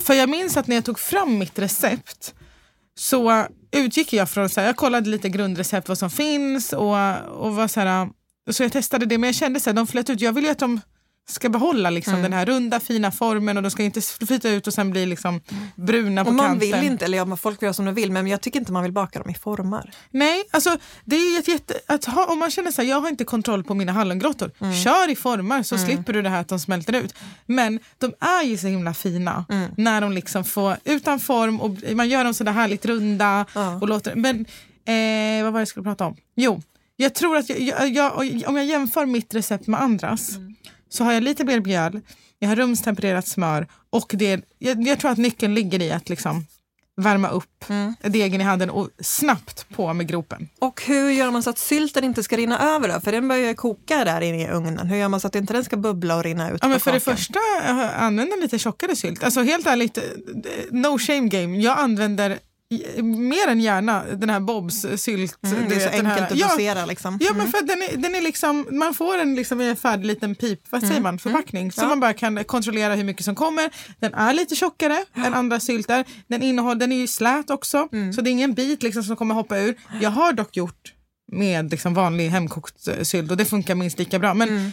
[0.02, 2.34] För jag minns att när jag tog fram mitt recept
[2.98, 7.54] så utgick jag från, så här, jag kollade lite grundrecept vad som finns och, och
[7.56, 8.08] var så här,
[8.50, 10.20] så jag testade det men jag kände att de flöt ut.
[10.20, 10.80] Jag vill ju att de
[11.30, 12.22] ska behålla liksom Mm.
[12.22, 15.40] den här runda fina formen och de ska inte flyta ut och sen bli liksom
[15.76, 16.80] bruna på Och man kanten.
[16.80, 18.92] vill inte, eller ja, folk göra som de vill, men jag tycker inte man vill
[18.92, 19.90] baka dem i formar.
[20.10, 23.08] Nej, alltså det är ett jätte, att ha, om man känner så här, jag har
[23.08, 24.74] inte kontroll på mina hallongrottor, Mm.
[24.74, 27.14] kör i formar så slipper du det här att de smälter ut.
[27.46, 29.70] Men de är ju så himla fina Mm.
[29.76, 33.44] när de liksom får utan form och man gör dem så där härligt runda.
[33.54, 33.74] Ja.
[33.80, 34.36] Och låter, men
[34.84, 36.16] eh, vad var det jag skulle prata om?
[36.36, 36.62] Jo,
[36.96, 38.16] jag tror att jag, jag, jag,
[38.46, 40.54] om jag jämför mitt recept med andras Mm.
[40.88, 42.00] Så har jag lite mer mjöl,
[42.38, 46.46] jag har rumstempererat smör och det, jag, jag tror att nyckeln ligger i att liksom
[46.96, 47.94] värma upp Mm.
[48.02, 50.48] degen i handen och snabbt på med gropen.
[50.58, 53.00] Och hur gör man så att sylten inte ska rinna över då?
[53.00, 54.86] För den börjar ju koka där inne i ugnen.
[54.86, 56.92] Hur gör man så att inte den ska bubbla och rinna ut Ja, men för
[56.92, 57.16] det kakan?
[57.16, 59.24] första, eh, använd en lite tjockare sylt.
[59.24, 60.02] Alltså helt ärligt, eh,
[60.70, 61.56] no shame game.
[61.58, 62.38] Jag använder
[63.02, 65.38] mer än gärna den här Bobs sylt.
[65.44, 66.32] Mm, du det är så den enkelt här.
[66.32, 67.18] att ja, dosera liksom.
[67.20, 69.76] Ja, men för att den är, den är liksom, man får en, liksom, i en
[69.76, 71.72] färdig liten pip, vad säger man, förpackning.
[71.72, 71.88] Så Ja.
[71.88, 73.70] man bara kan kontrollera hur mycket som kommer.
[74.00, 76.04] Den är lite tjockare än andra sylter.
[76.26, 79.34] Den, innehåller, den är ju slät också, så det är ingen bit liksom, som kommer
[79.34, 79.74] hoppa ur.
[80.00, 80.92] Jag har dock gjort
[81.32, 84.34] med liksom, vanlig hemkokt eh, sylt och det funkar minst lika bra.
[84.34, 84.72] Men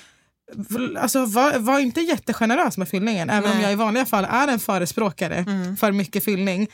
[1.00, 3.64] Alltså, var, var inte jättegenerös med fyllningen, även om Nej.
[3.64, 5.46] jag i vanliga fall är en förespråkare
[5.80, 6.68] för mycket fyllning.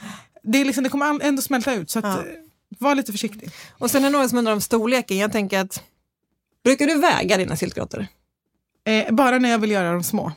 [0.43, 2.12] Det, är liksom, det kommer ändå smälta ut, så att, Ja.
[2.19, 2.25] eh,
[2.79, 3.49] var lite försiktig.
[3.79, 5.17] Och sen är det några som undrar om storleken.
[5.17, 5.84] Jag tänker att,
[6.63, 8.07] brukar du väga dina syltgrottor?
[8.86, 10.31] Eh, bara när jag vill göra dem små.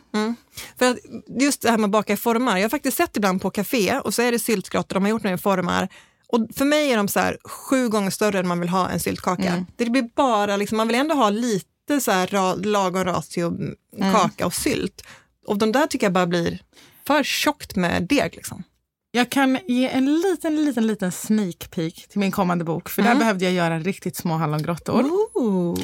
[0.79, 0.97] För att
[1.41, 2.57] just det här med att baka i formar.
[2.57, 5.23] Jag har faktiskt sett ibland på café och så är det syltgrottor de har gjort
[5.23, 5.89] nu i formar.
[6.29, 9.01] Och för mig är de så här sju gånger större än man vill ha en
[9.01, 9.43] syltkaka.
[9.77, 11.67] Det blir bara, liksom, man vill ändå ha lite
[12.01, 13.75] så här lagom ratio mm,
[14.13, 15.03] kaka och sylt.
[15.47, 16.63] Och de där tycker jag bara blir
[17.07, 18.35] för tjockt med deg.
[18.37, 18.63] Liksom.
[19.11, 22.89] Jag kan ge en liten, liten, liten sneak peek till min kommande bok.
[22.89, 25.03] För där behövde jag göra riktigt små hallongrottor.
[25.03, 25.79] Ooh.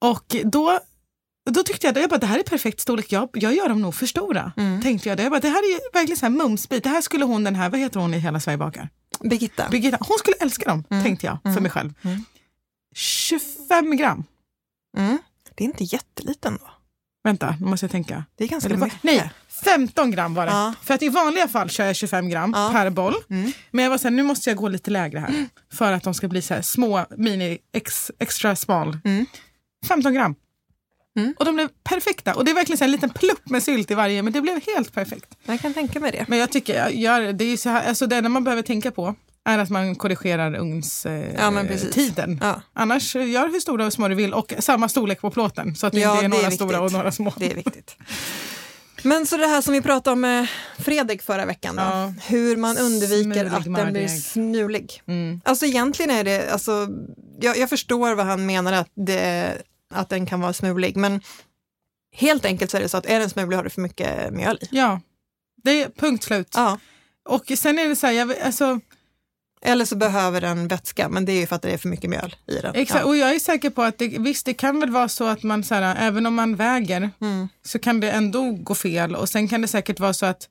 [0.00, 0.78] Och då,
[1.50, 3.12] då tyckte jag, jag bara, det här är perfekt storlek.
[3.12, 4.52] Jag, jag gör dem nog för stora.
[4.82, 5.18] Tänkte jag.
[5.18, 5.22] Det.
[5.22, 6.84] Jag bara, det här är verkligen så här mumsbit.
[6.84, 8.88] Det här skulle hon, den här, vad heter hon i Hela Sverige bakar?
[9.20, 9.68] Birgitta.
[9.70, 11.92] Birgitta, hon skulle älska dem, tänkte jag för mig själv.
[12.94, 14.24] 25 gram.
[15.64, 15.72] Mm.
[15.72, 16.70] Det är inte jätteliten då.
[17.24, 18.24] Vänta, nu måste jag tänka.
[18.36, 19.02] Det är ganska Eller mycket.
[19.02, 19.30] Nej,
[19.64, 20.52] 15 gram var det.
[20.52, 20.74] Ja.
[20.82, 22.70] För att i vanliga fall kör jag 25 gram Ja.
[22.72, 23.14] per boll.
[23.30, 23.52] Mm.
[23.70, 25.46] Men jag var så här, nu måste jag gå lite lägre här.
[25.72, 28.98] För att de ska bli så här små, mini, ex, extra small.
[29.04, 29.26] Mm.
[29.88, 30.34] 15 gram.
[31.18, 31.34] Mm.
[31.38, 32.34] Och de blev perfekta.
[32.34, 34.60] Och det är verkligen så en liten plupp med sylt i varje, men det blev
[34.66, 35.36] helt perfekt.
[35.44, 36.24] Jag kan tänka mig det.
[36.28, 38.90] Men jag tycker, jag gör, det är så här, alltså det enda man behöver tänka
[38.90, 39.14] på
[39.48, 41.54] är att man korrigerar ugnstiden.
[41.56, 41.94] Ja, precis.
[41.94, 42.38] tiden.
[42.42, 42.62] Ja.
[42.72, 45.74] Annars, gör hur stora och små du vill och samma storlek på plåten.
[45.74, 47.32] Så att det Ja, inte är det är några stora och några små.
[47.36, 47.96] Det är viktigt.
[49.02, 50.48] Men så det här som vi pratade om med
[50.78, 51.82] Fredrik förra veckan då.
[51.82, 52.14] Ja.
[52.26, 55.02] Hur man undviker Smulig att den blir smulig.
[55.06, 55.40] Mm.
[55.44, 56.88] Alltså egentligen är det, alltså,
[57.40, 59.52] jag, jag förstår vad han menar att, det,
[59.94, 61.20] att den kan vara smulig, men
[62.16, 64.58] helt enkelt så är det så att är den smulig har du för mycket mjöl
[64.60, 64.68] i.
[64.70, 65.00] Ja,
[65.62, 66.52] det är punkt slut.
[66.54, 66.78] Ja.
[67.28, 68.80] Och sen är det så här, jag, alltså,
[69.64, 72.10] Eller så behöver den vätska, men det är ju för att det är för mycket
[72.10, 72.74] mjöl i den.
[72.74, 73.06] exakt, Ja.
[73.06, 75.64] och jag är säker på att det, visst det kan väl vara så att man
[75.64, 77.48] så här, även om man väger Mm.
[77.64, 80.48] så kan det ändå gå fel och sen kan det säkert vara så att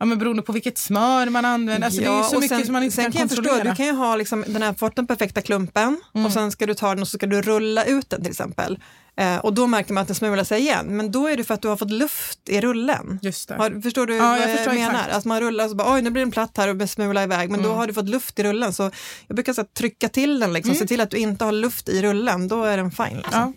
[0.00, 1.86] ja, men beroende på vilket smör man använder.
[1.86, 3.54] Alltså, det är så mycket sen, som man inte kan kan kontrollera.
[3.54, 6.26] förstå, du kan ju ha liksom den här, fått den perfekta klumpen Mm.
[6.26, 8.78] och sen ska du ta den och så ska du rulla ut den till exempel.
[9.16, 11.54] Eh, och då märker man att den smular sig igen, men då är det för
[11.54, 13.18] att du har fått luft i rullen.
[13.22, 13.54] Just det.
[13.54, 15.04] Har, förstår du Ja, vad jag jag, förstår menar?
[15.04, 15.16] Mm.
[15.16, 17.22] Att man rullar och så bara, oj nu blir den platt här och börjar smula
[17.22, 18.72] iväg, men då har du fått luft i rullen.
[18.72, 18.90] Så
[19.26, 21.88] jag brukar så här, trycka till den, liksom, se till att du inte har luft
[21.88, 23.16] i rullen, då är den fine.
[23.16, 23.32] Liksom.
[23.32, 23.52] Ja.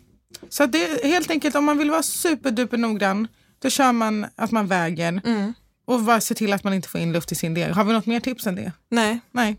[0.50, 3.28] Så det är helt enkelt om man vill vara superduper noggrann,
[3.62, 5.54] då kör man att man väger Mm.
[5.86, 7.72] Och bara se till att man inte får in luft i sin deg.
[7.72, 8.72] Har vi något mer tips än det?
[8.90, 9.58] Nej, Nej.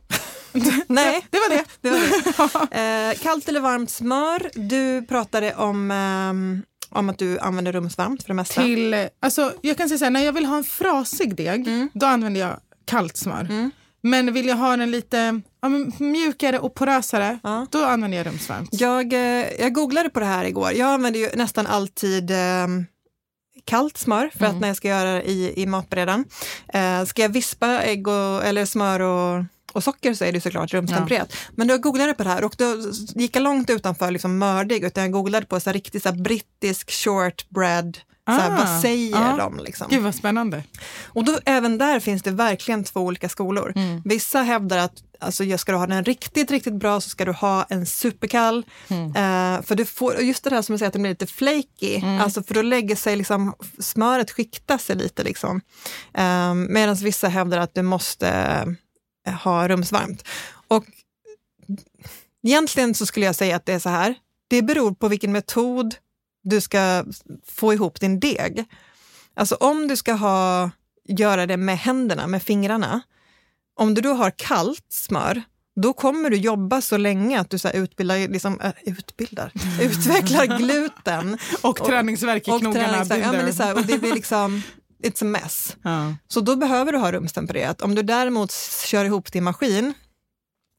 [0.87, 1.27] nej.
[1.31, 1.65] Det var det.
[1.81, 3.11] Det var det.
[3.15, 4.51] Eh, kallt eller varmt smör.
[4.55, 8.63] Du pratade om, ehm, om att du använder rumsvarmt för det mesta.
[8.63, 11.69] Till, eh, alltså, jag kan säga så här, när jag vill ha en frasig deg,
[11.69, 11.89] Mm.
[11.95, 13.71] då använder jag kallt smör.
[14.03, 17.67] Men vill jag ha den lite ja, mjukare och porösare, Ja.
[17.71, 18.69] då använder jag rumsvarmt.
[18.73, 20.73] Jag, eh, jag googlade på det här igår.
[20.73, 22.67] Jag använder ju nästan alltid eh,
[23.65, 24.55] kallt smör för Mm.
[24.55, 26.25] att när jag ska göra det i, i matberedaren.
[26.69, 30.73] Eh, ska jag vispa ägg och, eller smör och, och socker så är det såklart
[30.75, 31.37] rumstempererat.
[31.55, 32.77] Men då googlade jag på det här och då
[33.15, 36.17] gick jag långt utanför liksom mördig utan jag googlade på så här riktigt så här
[36.17, 37.99] brittisk shortbread.
[38.27, 39.37] Ah, vad säger ja.
[39.39, 39.59] de?
[39.65, 39.87] Liksom?
[39.91, 40.63] Gud vad spännande.
[41.05, 43.73] Och då, även där finns det verkligen två olika skolor.
[43.77, 44.03] Mm.
[44.05, 44.93] Vissa hävdar att
[45.25, 48.67] alltså, jag ska du ha den riktigt, riktigt bra så ska du ha en superkall.
[48.89, 49.07] Mm.
[49.09, 51.97] Eh, för du får, just det där som jag säger att det blir lite flaky,
[51.97, 52.21] Mm.
[52.21, 55.23] alltså för då lägger sig liksom, smöret skiktar sig lite.
[55.23, 55.61] Liksom.
[56.15, 58.29] Eh, Medan vissa hävdar att du måste
[59.27, 60.25] eh, ha rumsvarmt.
[60.69, 60.85] Och
[62.47, 64.15] egentligen så skulle jag säga att det är så här,
[64.49, 65.95] det beror på vilken metod
[66.43, 67.05] du ska
[67.47, 68.65] få ihop din deg.
[69.35, 70.71] Alltså om du ska ha,
[71.09, 73.01] göra det med händerna, med fingrarna,
[73.75, 75.43] om du då har kallt smör,
[75.81, 81.39] då kommer du jobba så länge att du så utbildar, liksom, äh, utbildar, utvecklar gluten.
[81.63, 82.87] Och, träningsvärk i och knogarna.
[82.87, 83.25] träningsvärk.
[83.25, 83.57] ja, been men det, är there.
[83.57, 84.63] så här, och det blir liksom,
[85.03, 85.77] it's a mess.
[85.83, 86.15] Ja.
[86.29, 87.83] Så då behöver du ha rumstempererat.
[87.83, 88.53] Om du däremot
[88.87, 89.95] kör ihop din maskin,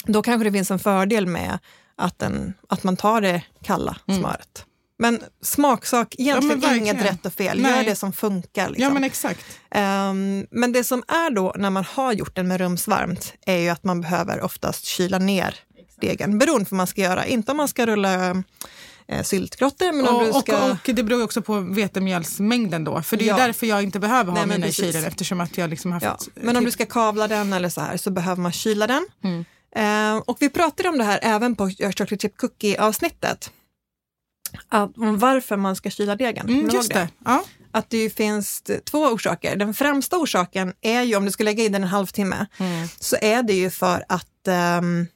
[0.05, 1.59] då kanske det finns en fördel med
[1.95, 4.65] att, den, att man tar det kalla smöret.
[4.99, 6.83] Men smaksak, egentligen verkligen.
[6.83, 7.61] inget rätt och fel.
[7.61, 7.71] Nej.
[7.77, 8.69] Gör det som funkar.
[8.69, 8.83] Liksom.
[8.83, 9.45] ja men exakt.
[9.71, 13.69] Ehm, men det som är då när man har gjort den med rumsvarmt är ju
[13.69, 15.55] att man behöver oftast kyla ner
[16.01, 17.25] degen beroende på vad man ska göra.
[17.25, 18.29] Inte om man ska rulla
[19.07, 20.65] eh, syltgrottor, men om du Och, ska...
[20.65, 23.01] och, och det beror också på vetemjölsmängden då.
[23.01, 23.37] För det är Ja.
[23.37, 24.85] därför jag inte behöver ha Nej, mina i precis.
[24.85, 26.05] kylen eftersom att jag liksom haft...
[26.05, 29.05] Ja, men om du ska kavla den eller så här så behöver man kyla den.
[29.23, 29.45] Mm.
[29.75, 33.51] Eh, och vi pratade om det här även på Chocolate Chip Cookie avsnittet.
[34.69, 36.49] Att, varför man ska kyla degen.
[36.49, 37.09] Mm, just ihåg det.
[37.25, 37.43] Ja.
[37.71, 39.55] Att det finns två orsaker.
[39.55, 42.87] Den främsta orsaken är ju om du ska lägga i den en halvtimme Mm.
[42.99, 44.47] så är det ju för att
[44.79, 45.07] um,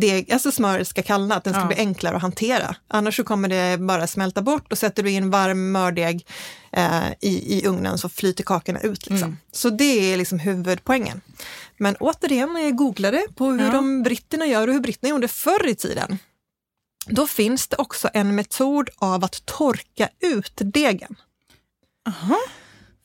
[0.00, 1.66] det, alltså smöret ska kallna, att den ska Ja.
[1.66, 2.76] bli enklare att hantera.
[2.88, 6.26] Annars så kommer det bara smälta bort och sätter du in varm mördeg
[6.72, 9.06] eh, i, i ugnen så flyter kakorna ut.
[9.06, 9.28] Liksom.
[9.28, 9.36] Mm.
[9.52, 11.20] Så det är liksom huvudpoängen.
[11.78, 13.72] Men återigen, jag googlade på hur Ja.
[13.72, 16.18] de britterna gör och hur britterna gjorde förr i tiden,
[17.06, 21.16] då finns det också en metod av att torka ut degen.
[22.08, 22.36] Aha.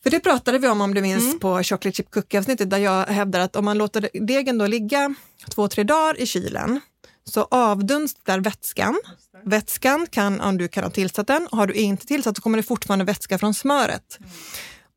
[0.04, 1.40] För det pratade vi om, om du minns, Mm.
[1.40, 5.16] på Chocolate Chip Cookie-avsnittet där jag hävdar att om man låter degen då ligga
[5.50, 6.82] två, tre dagar i kylen
[7.24, 9.00] så avdunstar vätskan.
[9.46, 12.64] Vätskan kan, om du kan ha tillsatt den, har du inte tillsatt så kommer det
[12.64, 14.20] fortfarande vätska från smöret.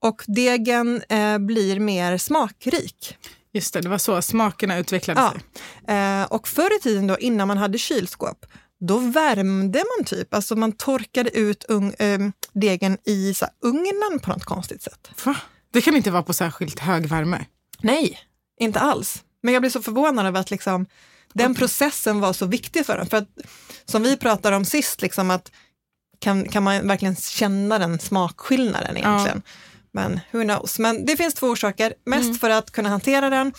[0.00, 3.16] Och degen eh, blir mer smakrik.
[3.52, 5.20] Just det, det var så smakerna utvecklade
[5.86, 5.94] Ja.
[5.94, 8.46] Eh, och förr i tiden då, innan man hade kylskåp,
[8.86, 12.18] då värmde man typ, alltså man torkade ut ung, eh,
[12.52, 15.10] degen i så här, ugnen på något konstigt sätt.
[15.24, 15.36] Va?
[15.72, 17.44] Det kan inte vara på särskilt hög värme.
[17.80, 18.18] Nej,
[18.60, 19.22] inte alls.
[19.42, 20.86] Men jag blir så förvånad över att liksom,
[21.32, 23.06] den processen var så viktig för den.
[23.06, 23.28] För att,
[23.84, 25.52] som vi pratade om sist, liksom att
[26.18, 29.42] kan, kan man verkligen känna den smakskillnaden egentligen?
[29.92, 30.78] Men who knows.
[30.78, 31.94] Men det finns två orsaker.
[32.06, 32.34] Mest Mm.
[32.38, 33.52] för att kunna hantera den,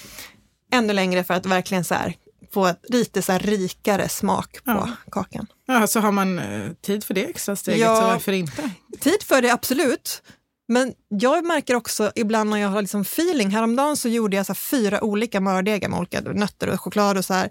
[0.72, 2.16] ännu längre för att verkligen så här,
[2.54, 4.89] få lite så rikare smak på Ja.
[5.12, 5.48] kakan.
[5.66, 7.96] Ja, så har man eh, tid för det extra steget, Ja.
[7.96, 8.70] så varför inte?
[9.00, 10.22] Tid för det, absolut.
[10.68, 14.54] Men jag märker också ibland när jag har liksom feeling, häromdagen så gjorde jag så
[14.54, 17.50] fyra olika mördegar med olika nötter och choklad och så här.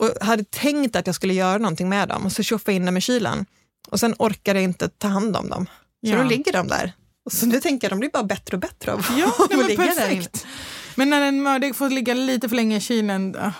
[0.00, 2.86] Och hade tänkt att jag skulle göra någonting med dem och så tjoffade jag in
[2.86, 3.46] dem i kylen.
[3.88, 5.66] Och sen orkade jag inte ta hand om dem.
[6.06, 6.16] Så Ja.
[6.16, 6.92] då ligger de där.
[7.24, 9.94] Och så nu tänker jag de blir bara bättre och bättre av Ja, att ligga
[9.94, 10.26] där inne.
[10.94, 13.52] Men när en mördeg får ligga lite för länge i kylen, ah,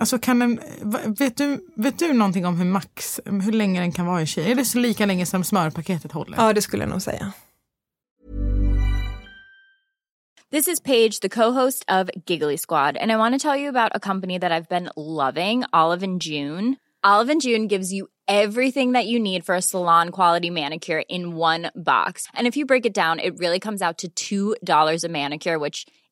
[0.00, 3.92] alltså kan den, va- vet, du, vet du någonting om hur max, hur länge den
[3.92, 4.50] kan vara i kylen?
[4.50, 6.36] Är det så lika länge som smörpaketet håller?
[6.36, 7.32] Ja, det skulle jag nog säga.
[10.52, 13.92] This is Paige, the co-host of Giggly Squad, and I want to tell you about
[13.94, 16.76] a company that I've been loving, Olive and June.
[17.04, 21.36] Olive and June gives you everything that you need for a salon quality manicure in
[21.36, 22.26] one box.
[22.34, 25.86] And if you break it down, it really comes out to $2 a manicure, which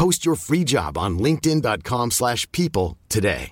[0.00, 3.50] Post your free job on linkedin.com/people slash people today.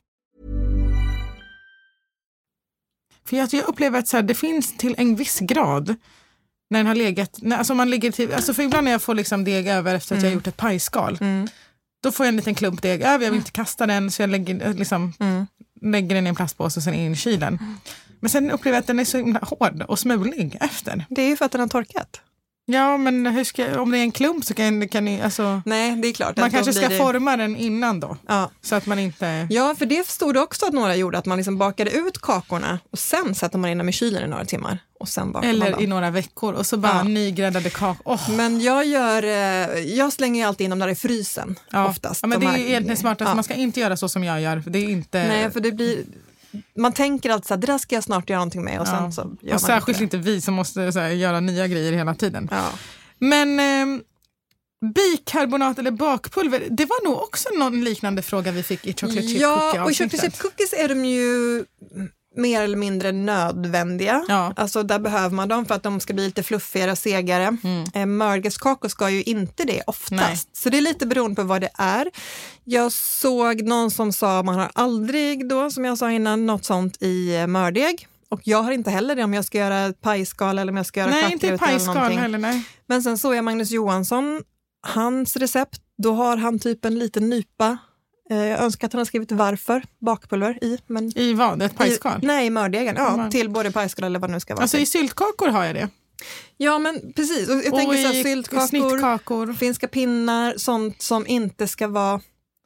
[3.28, 5.94] För jag, jag upplever att så här, det finns till en viss grad
[6.70, 9.14] när den har legat, när, alltså man ligger till, alltså för ibland när jag får
[9.14, 11.18] liksom deg över efter att jag har gjort ett pajskal,
[12.02, 14.30] då får jag en liten klump deg över, jag vill inte kasta den så jag
[14.30, 15.12] lägger, liksom,
[15.80, 17.58] lägger den i en plastpåse och sen in i kylen.
[18.20, 21.06] Men sen upplever jag att den är så himla hård och smulig efter.
[21.10, 22.20] Det är ju för att den har torkat.
[22.70, 25.96] Ja men hur ska, om det är en klump så kan, kan ni, alltså, Nej,
[25.96, 26.36] det är klart.
[26.36, 26.98] man kanske ska det...
[26.98, 28.16] forma den innan då.
[28.28, 28.50] Ja.
[28.62, 29.46] Så att man inte...
[29.50, 32.98] Ja, för det stod också att några gjorde, att man liksom bakade ut kakorna och
[32.98, 34.78] sen sätter man in dem i kylen i några timmar.
[35.00, 35.82] Och sen man Eller dem.
[35.82, 37.02] i några veckor och så bara Ja.
[37.02, 38.14] nygräddade kakor.
[38.14, 38.30] Oh.
[38.30, 41.88] Men jag, gör, eh, jag slänger ju alltid in dem där i frysen Ja.
[41.88, 42.22] oftast.
[42.22, 43.34] Ja, men De det är egentligen smartast, Ja.
[43.34, 44.62] man ska inte göra så som jag gör.
[44.66, 45.18] Det är inte...
[45.28, 45.98] Nej, för det blir...
[46.76, 49.10] Man tänker alltid här, det där ska jag snart göra någonting med och sen Ja.
[49.10, 50.16] så gör och särskilt inte.
[50.16, 52.48] inte vi som måste här, göra nya grejer hela tiden.
[52.50, 52.70] Ja.
[53.18, 54.02] Men eh,
[54.94, 59.40] bikarbonat eller bakpulver, det var nog också någon liknande fråga vi fick i chocolate chip
[59.40, 61.64] Ja, cookie och i chocolate chip cookies är de ju
[62.36, 64.24] mer eller mindre nödvändiga.
[64.28, 64.52] Ja.
[64.56, 67.56] Alltså där behöver man dem för att de ska bli lite fluffigare och segare.
[67.94, 68.16] Mm.
[68.18, 70.10] Mörgårskakor ska ju inte det oftast.
[70.10, 70.38] Nej.
[70.52, 72.10] Så det är lite beroende på vad det är.
[72.64, 77.02] Jag såg någon som sa man har aldrig då, som jag sa innan, något sånt
[77.02, 78.06] i eh, mördeg.
[78.28, 81.00] Och jag har inte heller det om jag ska göra pajskal eller om jag ska
[81.00, 82.18] göra Nej, inte pajskal någonting.
[82.18, 82.38] heller.
[82.38, 82.62] Nej.
[82.86, 84.42] Men sen såg jag Magnus Johansson,
[84.86, 87.78] hans recept, då har han typ en liten nypa.
[88.30, 90.78] Eh, Jag önskar att han hade skrivit varför, bakpulver i.
[90.86, 91.62] Men I vad?
[91.62, 92.20] Ett pajskal?
[92.22, 92.94] I, nej, i mördegen.
[92.98, 94.62] Ja, Mör- till både pajskal eller vad det nu ska vara.
[94.62, 95.88] Alltså i syltkakor har jag det.
[96.56, 97.48] Ja, men precis.
[97.48, 99.52] Och jag och tänker så här, i syltkakor, snittkakor.
[99.52, 102.20] finska pinnar, sånt som inte ska vara...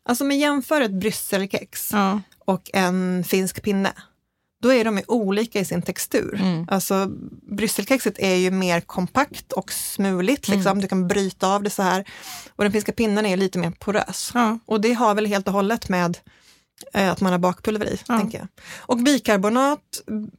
[0.09, 2.21] Alltså med jämför ett brysselkex Ja.
[2.39, 3.93] och en finsk pinne,
[4.63, 6.35] då är de olika i sin textur.
[6.41, 6.67] Mm.
[6.71, 7.07] Alltså
[7.57, 10.59] brysselkexet är ju mer kompakt och smuligt, Mm.
[10.59, 10.81] liksom.
[10.81, 12.05] du kan bryta av det så här.
[12.57, 14.31] Och den finska pinnen är lite mer porös.
[14.35, 14.59] Ja.
[14.67, 16.19] Och det har väl helt och hållet med
[16.95, 18.19] eh, att man har bakpulver i, Ja.
[18.19, 18.49] tänker jag.
[18.79, 19.81] Och bikarbonat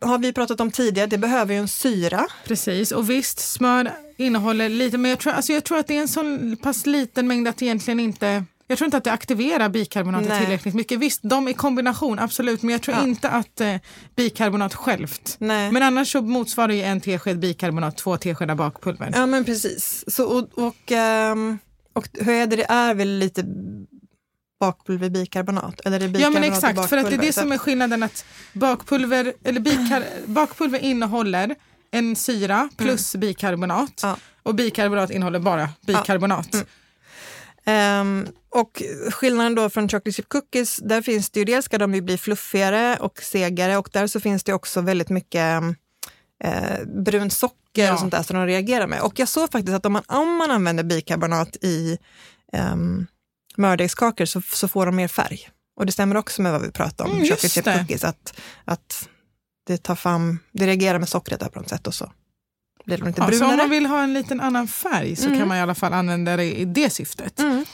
[0.01, 2.27] har vi pratat om tidigare, det behöver ju en syra.
[2.47, 6.01] Precis, och visst, smör innehåller lite, men jag tror, alltså jag tror att det är
[6.01, 6.23] en så
[6.63, 10.41] pass liten mängd att det egentligen inte jag tror inte att det aktiverar bikarbonatet Nej.
[10.41, 10.99] tillräckligt mycket.
[10.99, 13.03] Visst, de i kombination, absolut, men jag tror Ja.
[13.03, 13.75] inte att eh,
[14.15, 15.35] bikarbonat självt.
[15.39, 15.71] Nej.
[15.71, 19.11] Men annars så motsvarar ju en tesked bikarbonat två teskedar bakpulver.
[19.15, 20.03] Ja men precis.
[20.07, 21.57] Så, och, och, ehm,
[21.93, 23.43] och hur är det, är väl lite
[24.59, 25.81] bakpulver bikarbonat?
[25.85, 27.57] Eller är det Ja bikarbonat men och exakt, för att det är det som är
[27.57, 31.55] skillnaden att bakpulver, eller bikar, bakpulver innehåller
[31.91, 34.15] en syra plus bikarbonat Mm.
[34.15, 34.17] Ja.
[34.43, 36.53] och bikarbonat innehåller bara bikarbonat.
[36.53, 36.65] Mm.
[37.65, 41.93] Ehm, och skillnaden då från chocolate chip cookies, där finns det ju dels ska de
[41.95, 45.61] ju bli fluffigare och segare och där så finns det också väldigt mycket
[46.43, 47.93] eh, brunt socker Ja.
[47.93, 49.01] och sånt där som de reagerar med.
[49.01, 51.97] Och jag såg faktiskt att om man, om man använder bikarbonat i
[52.73, 53.07] um,
[53.57, 55.49] mördegskakor så, så får de mer färg.
[55.75, 59.09] Och det stämmer också med vad vi pratade om, Mm, chocolate chip cookies, att, att
[59.67, 62.11] det tar fram, det reagerar med sockret där på något sätt och så
[62.85, 63.51] blir de lite Ja, så brunare.
[63.51, 65.39] om man vill ha en liten annan färg så Mm.
[65.39, 67.39] kan man i alla fall använda det i det syftet.
[67.39, 67.65] Mm.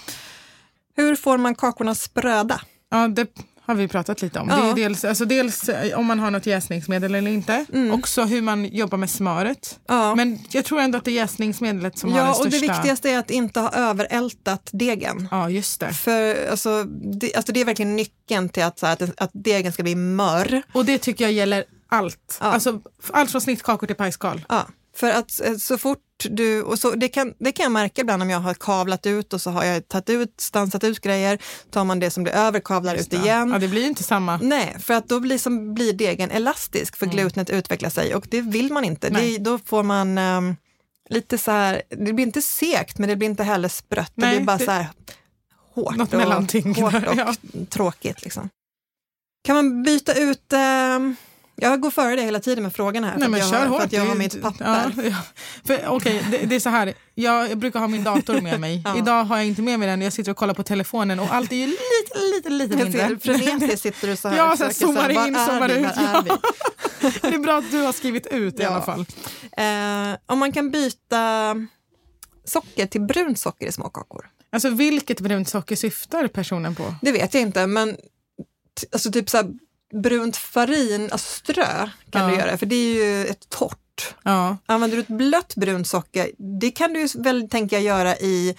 [0.95, 2.61] Hur får man kakorna spröda?
[2.91, 3.27] Ja, det
[3.65, 4.49] har vi pratat lite om.
[4.49, 4.55] Ja.
[4.55, 7.65] Det är dels, alltså dels eh, om man har något jäsningsmedel eller inte.
[7.73, 7.91] Mm.
[7.93, 9.79] Också hur man jobbar med smöret.
[9.87, 10.15] Ja.
[10.15, 12.59] Men jag tror ändå att det är jäsningsmedlet som har ja, den och största...
[12.67, 15.27] det viktigaste är att inte ha överältat degen.
[15.31, 15.93] Ja, just det.
[15.93, 16.83] För alltså
[17.19, 19.95] det, alltså det är verkligen nyckeln till att, så här, att, att degen ska bli
[19.95, 20.61] mör.
[20.73, 22.37] Och det tycker jag gäller allt.
[22.41, 22.45] Ja.
[22.45, 22.81] Alltså,
[23.13, 24.45] allt från snittkakor till pajskal.
[24.49, 24.67] Ja,
[24.99, 26.61] för att eh, så fort du...
[26.63, 29.41] Och så, det, kan, det kan jag märka ibland om jag har kavlat ut och
[29.41, 31.39] så har jag tagit ut, stansat ut grejer.
[31.71, 33.17] Tar man det som blir över, kavlar ut det.
[33.17, 33.49] igen.
[33.51, 34.37] Ja, det blir ju inte samma.
[34.37, 38.41] Nej, för att då blir, som, blir degen elastisk för glutnet utvecklar sig och det
[38.41, 39.09] vill man inte.
[39.09, 40.55] Det, då får man ehm,
[41.09, 44.11] lite så här, det blir inte sekt men det blir inte heller sprött.
[44.15, 44.87] Det Nej, blir bara det- så här
[45.75, 47.33] hårt Något och, mellanting hårt och ja.
[47.69, 48.21] tråkigt.
[48.23, 48.49] Liksom.
[49.43, 51.15] Kan man byta ut, ehm,
[51.61, 53.11] jag går före det hela tiden med frågan här.
[53.11, 53.81] Nej, för men jag, kör har, för hårt.
[53.83, 54.65] att jag har mitt papper.
[54.97, 55.15] Ja, ja.
[55.65, 56.93] För, Okej, det, det är så här.
[57.15, 58.81] Jag, jag brukar ha min dator med mig.
[58.85, 58.97] Ja.
[58.97, 60.01] Idag har jag inte med mig den.
[60.01, 63.19] Jag sitter och kollar på telefonen och allt är ju lite, lite, lite Jag mindre.
[63.19, 65.87] frenetiskt sitter du så här Ja, så här, zoomar in, zoomar ut.
[66.25, 66.31] Vi?
[67.21, 68.69] Det är bra att du har skrivit ut i Ja.
[68.69, 69.05] alla fall.
[69.57, 71.55] Eh, om man kan byta
[72.45, 74.29] socker till brunt socker i småkakor.
[74.51, 76.95] Alltså vilket brunt socker syftar personen på?
[77.01, 77.97] Det vet jag inte, men
[78.91, 79.45] alltså typ så här,
[79.93, 82.27] brunt farin, alltså strö kan Ja.
[82.27, 84.15] du göra, för det är ju ett torrt.
[84.23, 88.55] Ja, Använder du ett blött brunt socker, det kan du väl tänka göra i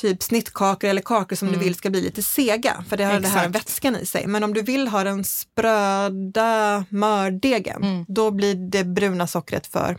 [0.00, 3.28] typ snittkakor eller kakor som du vill ska bli lite sega, för det har det
[3.28, 3.50] här Mm.
[3.50, 3.68] Exakt.
[3.70, 4.26] vätskan i sig.
[4.26, 8.04] Men om du vill ha den spröda mördegen, Mm.
[8.08, 9.98] då blir det bruna sockret för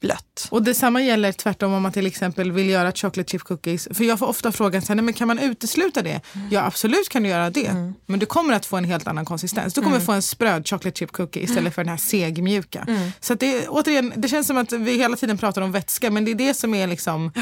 [0.00, 0.48] blött.
[0.50, 3.88] och detsamma gäller tvärtom om man till exempel vill göra chocolate chip cookies.
[3.90, 6.20] För jag får ofta frågan, så här, men kan man utesluta det?
[6.50, 7.92] Ja absolut kan du göra det.
[8.06, 9.74] Men du kommer att få en helt annan konsistens.
[9.74, 12.86] Du kommer få en spröd chocolate chip cookie istället för den här segmjuka.
[13.20, 16.24] Så att det, återigen, det känns som att vi hela tiden pratar om vätska men
[16.24, 17.32] det är det som är liksom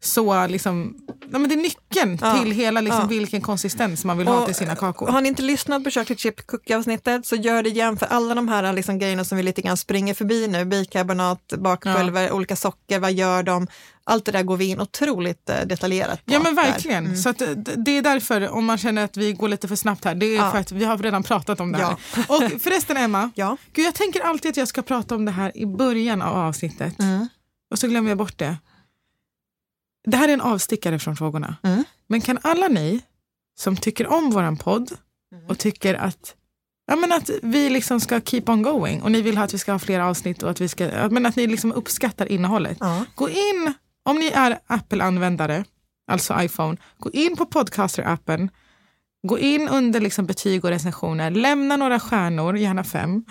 [0.00, 0.96] så liksom,
[1.32, 2.38] ja, men det är nyckeln Ja.
[2.38, 3.06] till hela liksom, Ja.
[3.06, 5.06] vilken konsistens man vill ha till sina kakor.
[5.08, 8.48] Har ni inte lyssnat på chocolate chip cookie-avsnittet så gör det igen för alla de
[8.48, 10.64] här liksom, grejerna som vi lite grann springer förbi nu.
[10.64, 13.66] Bikarbonat, bakpulver, olika socker, vad gör de?
[14.08, 16.32] Allt det där går vi in otroligt eh, detaljerat på.
[16.32, 17.16] Ja men verkligen.
[17.18, 20.04] Så att, eh, det är därför om man känner att vi går lite för snabbt
[20.04, 21.96] här, det är för att vi har redan pratat om det här.
[22.28, 23.56] Och förresten Emma, Ja.
[23.72, 26.98] Gud, jag tänker alltid att jag ska prata om det här i början av avsnittet.
[26.98, 27.28] Mm.
[27.70, 28.56] Och så glömmer jag bort det.
[30.06, 31.56] Det här är en avstickare från frågorna.
[31.62, 31.84] Mm.
[32.06, 33.02] Men kan alla ni
[33.58, 34.90] som tycker om våran podd
[35.32, 35.46] Mm.
[35.46, 36.34] och tycker att,
[36.86, 39.58] ja, men att vi liksom ska keep on going och ni vill ha att vi
[39.58, 42.76] ska ha fler avsnitt och att, vi ska, ja, men att ni liksom uppskattar innehållet.
[42.80, 43.04] Ja.
[43.14, 45.64] Gå in, om ni är Apple-användare,
[46.10, 48.48] alltså iPhone, gå in på Podcaster-appen,
[49.28, 53.24] gå in under liksom betyg och recensioner, lämna några stjärnor, gärna fem,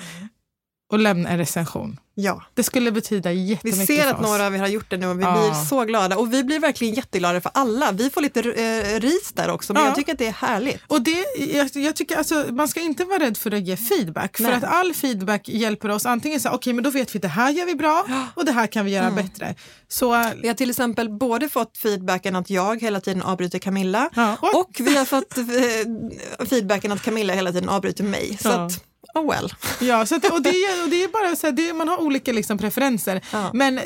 [0.95, 1.99] och lämna en recension.
[2.15, 2.41] ja.
[2.53, 4.25] Det skulle betyda Vi jättemycket ser för att oss.
[4.27, 5.31] några av er har gjort det nu och vi Ja.
[5.33, 6.17] blir så glada.
[6.17, 7.91] Och vi blir verkligen jätteglada för alla.
[7.91, 9.87] Vi får lite eh, ris där också, men Ja.
[9.87, 10.81] jag tycker att det är härligt.
[10.87, 14.39] Och det, jag, jag tycker alltså, man ska inte vara rädd för att ge feedback.
[14.39, 14.51] Nej.
[14.51, 17.27] För att all feedback hjälper oss antingen så okej men då vet vi att det
[17.27, 18.05] här gör vi bra
[18.35, 19.15] och det här kan vi göra Mm.
[19.25, 19.55] bättre.
[19.87, 20.09] Så
[20.41, 24.75] Vi har till exempel både fått feedbacken att jag hela tiden avbryter Camilla Ja, och-
[24.79, 28.37] vi har fått eh, feedbacken att Camilla hela tiden avbryter mig.
[28.41, 28.71] Så att,
[29.15, 29.53] oh well.
[29.81, 31.97] Ja, så att, och, det är, och det är bara så här, det, man har
[32.01, 33.21] olika liksom preferenser.
[33.31, 33.51] Ja.
[33.53, 33.79] Men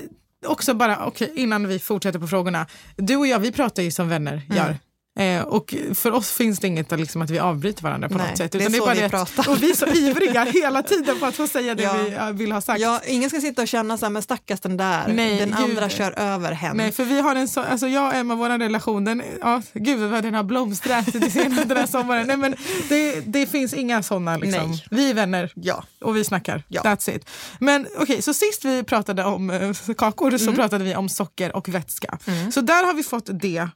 [0.45, 2.67] också bara, okej, innan vi fortsätter på frågorna.
[2.95, 4.75] Du och jag, vi pratar ju som vänner Mm.
[5.19, 8.27] Eh, och för oss finns det inget att liksom, att vi avbryter varandra på Nej,
[8.29, 8.51] något sätt.
[8.51, 9.49] det är så bara vi pratar.
[9.49, 11.93] Och vi är så ivriga hela tiden på att få säga det Ja.
[12.03, 12.79] vi ja, vill ha sagt.
[12.81, 15.57] Ja, ingen ska sitta och känna så här, men stackars den där, Nej, den gud.
[15.59, 16.73] andra kör över henne.
[16.83, 19.99] Nej, för vi har en så, alltså jag och Emma, vår relation, den, ja, gud
[20.11, 21.19] vad den har blomstrat det
[21.65, 22.27] den här sommaren.
[22.27, 22.55] Nej, men
[22.89, 24.37] det, det finns inga sådana.
[24.37, 24.69] Liksom.
[24.69, 24.85] Nej.
[24.91, 25.83] Vi är vänner Ja.
[26.01, 26.63] och vi snackar.
[26.67, 26.81] Ja.
[26.81, 27.29] That's it.
[27.59, 31.69] Men okej, så sist vi pratade om eh, kakor så pratade vi om socker och
[31.69, 32.17] vätska.
[32.51, 33.67] Så där har vi fått det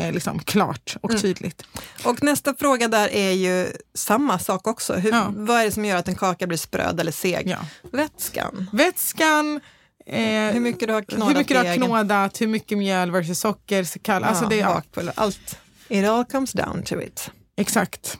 [0.00, 1.62] eh, liksom klart och tydligt.
[2.04, 4.94] Och nästa fråga där är ju samma sak också.
[4.94, 5.32] Hur, Ja.
[5.36, 7.48] Vad är det som gör att en kaka blir spröd eller seg?
[7.48, 7.58] Ja.
[7.92, 8.70] Vätskan.
[8.72, 9.60] Vätskan,
[10.06, 13.40] eh, Hur mycket du har knådat hur mycket du har knådat, hur mycket mjöl versus
[13.40, 14.82] socker, så kall, alltså det, ja,
[15.14, 15.58] allt.
[15.88, 17.30] It all comes down to it.
[17.56, 18.18] exakt.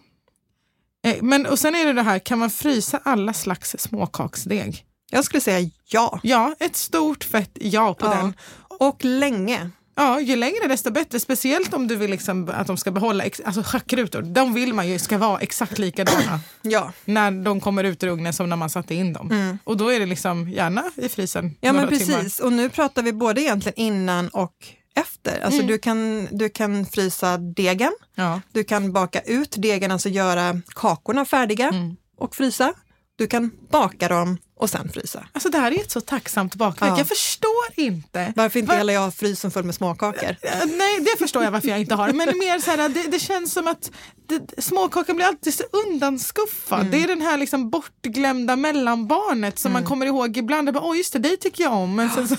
[1.04, 4.84] Eh, men, och sen är det det här, kan man frysa alla slags småkaksdeg?
[5.10, 6.20] Jag skulle säga ja.
[6.22, 8.14] Ja, ett stort fett ja på ja.
[8.14, 8.34] den.
[8.78, 9.70] Och länge.
[9.94, 11.20] Ja, ju längre desto bättre.
[11.20, 14.98] Speciellt om du vill liksom att de ska behålla, alltså schackrutor, de vill man ju
[14.98, 18.94] ska vara exakt likadana Ja, när de kommer ut ur ugnen som när man satte
[18.94, 19.58] in dem.
[19.64, 21.56] Och då är det liksom gärna i frysen Mm.
[21.60, 22.06] ja men precis.
[22.36, 22.46] timmar.
[22.46, 24.54] Och nu pratar vi både egentligen innan och
[24.96, 25.40] efter.
[25.40, 28.40] Alltså du, kan, du kan frysa degen, Ja.
[28.52, 31.96] du kan baka ut degen, alltså göra kakorna färdiga Mm.
[32.18, 32.72] och frysa.
[33.16, 35.26] Du kan baka dem och sen frysa.
[35.32, 36.90] Alltså det här är ett så tacksamt bakverk.
[36.90, 36.98] Ja.
[36.98, 38.32] Jag förstår inte.
[38.36, 40.36] Varför inte Va- hela jag har frysen full med småkakor?
[40.42, 42.12] Eh, Nej, det förstår jag varför jag inte har.
[42.12, 43.90] Men mer så här, det, det känns som att
[44.26, 46.80] det, småkakan blir alltid så undanskuffad.
[46.80, 46.90] Mm.
[46.90, 50.76] Det är den här liksom bortglömda mellanbarnet som man kommer ihåg ibland.
[50.76, 51.94] Åh just det, dig tycker jag om.
[51.94, 52.36] Men sen så,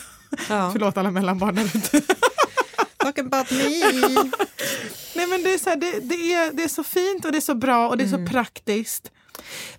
[0.49, 0.69] Ja.
[0.73, 2.01] Förlåt alla mellanbarn där ute.
[2.97, 3.67] Talk about me!
[5.15, 7.37] Nej men det är, så här, det, det, är, det är så fint och det
[7.37, 8.25] är så bra och det är Mm.
[8.27, 9.11] så praktiskt.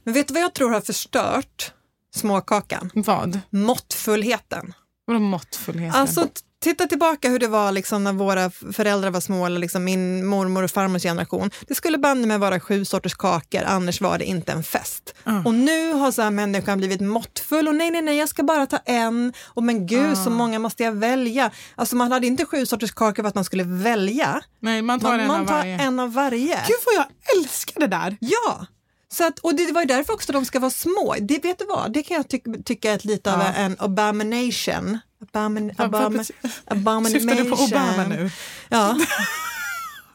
[0.04, 1.72] Men vet du vad jag tror har förstört
[2.14, 2.90] småkakan?
[2.94, 3.40] Vad?
[3.50, 4.74] Måttfullheten.
[5.06, 6.00] Vadå måttfullheten?
[6.00, 6.28] Alltså,
[6.62, 10.62] titta tillbaka hur det var liksom när våra föräldrar var små, eller liksom min mormor
[10.62, 11.50] och farmors generation.
[11.68, 15.14] Det skulle banne med vara sju sorters kakor, annars var det inte en fest.
[15.44, 18.66] Och nu har så här människan blivit måttfull och nej, nej, nej, jag ska bara
[18.66, 19.32] ta en.
[19.46, 21.50] Och men gud, så många måste jag välja.
[21.74, 24.40] Alltså man hade inte sju sorters kakor för att man skulle välja.
[24.60, 25.78] Nej, man tar Man, en man av tar varje.
[25.78, 26.56] en av varje.
[26.66, 27.06] Gud vad jag
[27.38, 28.16] älskar det där!
[28.20, 28.66] Ja!
[29.12, 31.16] Så att, och det var ju därför också de ska vara små.
[31.20, 31.92] Det, vet du vad?
[31.92, 33.52] Det kan jag tyck, tycka är lite av Ja.
[33.52, 34.98] en abomination.
[35.34, 36.32] Abomin, Vad- vad abom, bety-
[36.64, 37.20] abomination.
[37.20, 38.30] Syftar du på Obama nu?
[38.68, 38.98] Ja.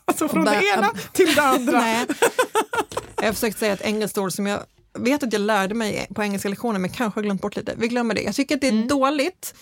[0.05, 1.79] Alltså från Oba- det ena till det andra.
[1.81, 2.05] Nej.
[3.15, 4.63] Jag har försökt säga ett engelskt ord som jag
[4.99, 7.73] vet att jag lärde mig på engelska lektioner men kanske har glömt bort lite.
[7.77, 8.21] Vi glömmer det.
[8.21, 8.87] Jag tycker att det är Mm.
[8.87, 9.53] dåligt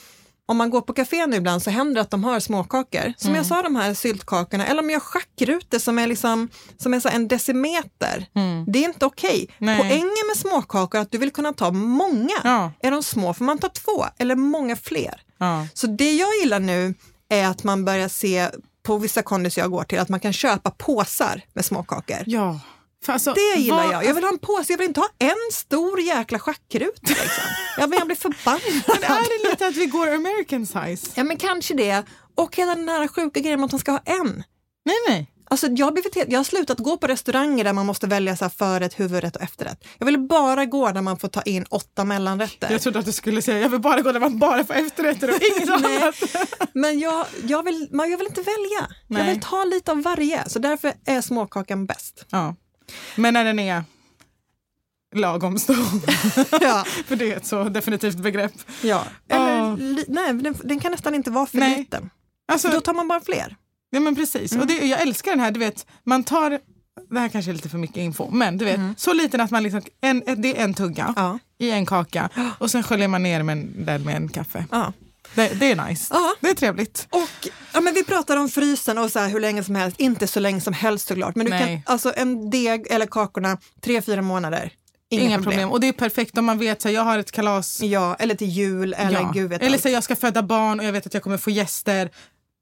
[0.47, 3.13] om man går på café nu ibland så händer det att de har småkakor.
[3.17, 3.37] Som Mm.
[3.37, 4.67] jag sa, de här syltkakorna.
[4.67, 8.25] Eller om jag har schackrutor som är, liksom, som är så en decimeter.
[8.67, 9.47] Det är inte okej.
[9.59, 9.77] Mm.
[9.77, 9.79] Nej.
[9.79, 12.35] Poängen med småkakor är att du vill kunna ta många.
[12.43, 12.71] Ja.
[12.79, 15.21] Är de små får man ta två eller många fler.
[15.37, 15.67] Ja.
[15.73, 16.93] Så det jag gillar nu
[17.29, 18.49] är att man börjar se
[18.83, 22.23] på vissa kondis jag går till att man kan köpa påsar med småkakor.
[22.25, 22.59] ja.
[23.13, 24.05] Alltså, Det gillar vad- jag.
[24.05, 26.93] Jag vill ha en påse, jag vill inte ha en stor jäkla schackruta.
[27.01, 27.43] Liksom.
[27.77, 28.61] jag, blir, jag blir förbannad.
[28.87, 31.11] Men är det lite att vi går American size?
[31.15, 32.03] Ja men kanske det.
[32.35, 34.43] Och hela den här sjuka grejen med att man ska ha en.
[34.85, 35.31] Nej, nej.
[35.49, 38.45] Alltså jag, har blivit jag har slutat gå på restauranger där man måste välja så
[38.45, 39.83] här förrätt, huvudrätt och efterrätt.
[39.97, 42.71] Jag vill bara gå där man får ta in åtta mellanrätter.
[42.71, 45.29] Jag trodde att du skulle säga jag vill bara gå där man bara får efterrätter
[45.29, 46.15] och inget annat.
[46.73, 48.87] Men jag, jag, vill, man- jag vill inte välja.
[49.07, 49.33] Jag Nej.
[49.33, 50.49] vill ta lite av varje.
[50.49, 52.25] Så därför är småkakan bäst.
[52.29, 52.55] Ja.
[53.15, 53.83] Men när den är
[55.15, 55.75] lagom stor,
[56.61, 56.83] Ja.
[57.05, 58.53] för det är ett så definitivt begrepp.
[58.83, 59.03] ja.
[59.29, 61.77] Eller, li, nej, den, den kan nästan inte vara för Nej.
[61.77, 62.09] liten.
[62.47, 63.55] Alltså, Då tar man bara fler.
[63.89, 66.59] Ja men precis, och det, jag älskar den här, du vet, man tar,
[67.09, 69.63] det här kanske är lite för mycket info, men du vet, så liten att man
[69.63, 71.39] liksom, en, det är en tugga Ja.
[71.57, 73.57] i en kaka och sen sköljer man ner med
[73.89, 74.65] en, med en kaffe.
[74.71, 74.93] Ja.
[75.35, 76.33] Det, det är nice, Ja.
[76.39, 77.07] det är trevligt.
[77.09, 79.99] Och ja, men vi pratar om frysen och så här hur länge som helst.
[79.99, 81.35] Inte så länge som helst såklart.
[81.35, 81.83] Men du Nej.
[81.85, 84.71] kan, alltså en deg eller kakorna, tre, fyra månader.
[85.11, 85.71] Inga, Inga problem.
[85.71, 88.47] Och det är perfekt om man vet att jag har ett kalas, Ja, eller till
[88.49, 89.31] jul eller ja.
[89.33, 91.49] gud vet eller så jag ska föda barn och jag vet att jag kommer få
[91.49, 92.09] gäster.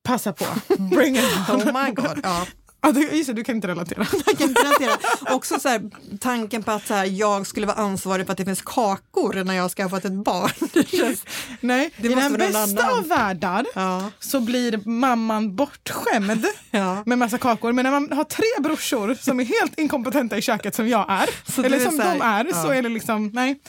[0.04, 0.46] Passa på,
[0.78, 1.56] bring it on.
[1.62, 2.20] Oh my god.
[2.24, 2.46] Ja.
[2.84, 4.08] Ja, du, just det, du kan inte relatera.
[4.26, 4.98] Jag kan inte relatera.
[5.36, 5.82] Också så här,
[6.20, 9.54] tanken på att så här, jag skulle vara ansvarig för att det finns kakor när
[9.54, 10.52] jag ska ha fått ett barn.
[10.88, 11.26] Känns,
[11.60, 12.98] Nej, Det i den bästa annan.
[12.98, 17.04] av världar ja, så blir mamman bortskämd ja.
[17.06, 17.72] med massa kakor.
[17.72, 21.52] Men när man har tre brorsor som är helt inkompetenta i köket som jag är,
[21.52, 22.62] Så eller är som här- de är, ja.
[22.64, 23.60] så är det liksom, nej.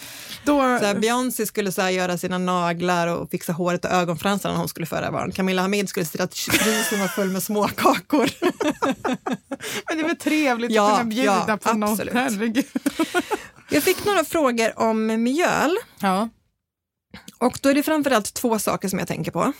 [0.45, 4.69] Då, Så Beyoncé skulle så göra sina naglar och fixa håret och ögonfransarna när hon
[4.69, 5.33] skulle föda barn.
[5.33, 8.31] Camilla Hamid skulle se till att frysen var full med småkakor.
[9.89, 11.91] men det är väl trevligt Ja, att kunna bjuda ja, på något.
[11.91, 12.15] absolut.
[12.15, 12.67] Herregud.
[13.71, 15.77] Jag fick några frågor om mjöl.
[16.01, 16.29] Ja.
[17.39, 19.53] Och då är det framförallt två saker som jag tänker på.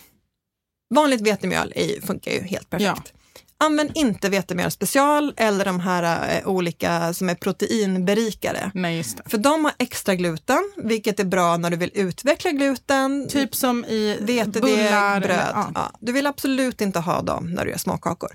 [0.95, 3.13] Vanligt vetemjöl är, funkar ju helt perfekt.
[3.57, 8.71] Använd inte vetemjöl special eller de här eh, olika som är proteinberikade.
[8.73, 9.23] Nej, just det.
[9.29, 13.27] För de har extra gluten, vilket är bra när du vill utveckla gluten.
[13.29, 15.19] Typ som i Vetedeg, bullar.
[15.19, 15.31] bröd.
[15.31, 15.71] eller- ja.
[15.75, 18.29] Ja, du vill absolut inte ha dem när du gör småkakor.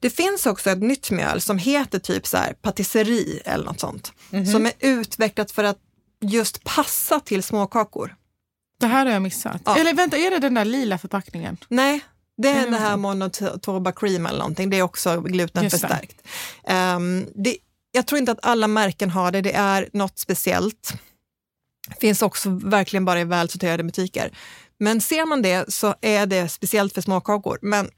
[0.00, 4.12] Det finns också ett nytt mjöl som heter typ så här patisserie eller något sånt.
[4.30, 4.46] Mhm.
[4.46, 5.78] Som är utvecklat för att
[6.20, 8.14] just passa till småkakor.
[8.80, 9.62] Det här har jag missat.
[9.64, 9.76] Ja.
[9.76, 11.56] Eller vänta, är det den där lila förpackningen?
[11.68, 12.00] Nej,
[12.42, 12.70] det är Mm.
[12.72, 14.70] det här monotoba cream eller någonting.
[14.70, 15.30] Det är också det.
[15.30, 16.16] glutenförstärkt.
[16.96, 17.56] Um, det,
[17.92, 19.40] jag tror inte att alla märken har det.
[19.40, 20.92] Det är något speciellt.
[22.00, 24.30] Finns också verkligen bara i välsorterade butiker.
[24.78, 27.58] Men ser man det så är det speciellt för småkakor.
[27.62, 27.90] Men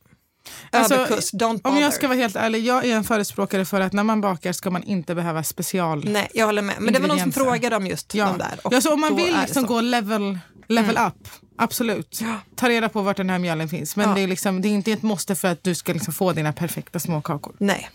[0.70, 1.76] Alltså, överkurs, don't bother.
[1.76, 4.52] Om jag ska vara helt ärlig, jag är en förespråkare för att när man bakar
[4.52, 6.04] ska man inte behöva special.
[6.04, 6.74] Nej, jag håller med.
[6.80, 8.26] Men det var någon som frågade om just Ja.
[8.26, 8.58] de där.
[8.64, 10.38] och ja, så om man vill liksom gå level,
[10.68, 12.20] level up, absolut.
[12.56, 13.96] Ta reda på vart den här mjölen finns.
[13.96, 14.14] Men Ja.
[14.14, 16.52] det, är liksom, det är inte ett måste för att du ska liksom få dina
[16.52, 17.54] perfekta småkakor.
[17.58, 17.90] Nej.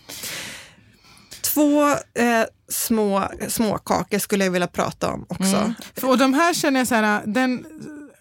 [1.42, 1.96] Två eh,
[2.70, 5.74] små småkakor skulle jag vilja prata om också.
[5.96, 7.66] För- Och de här känner jag så här, den,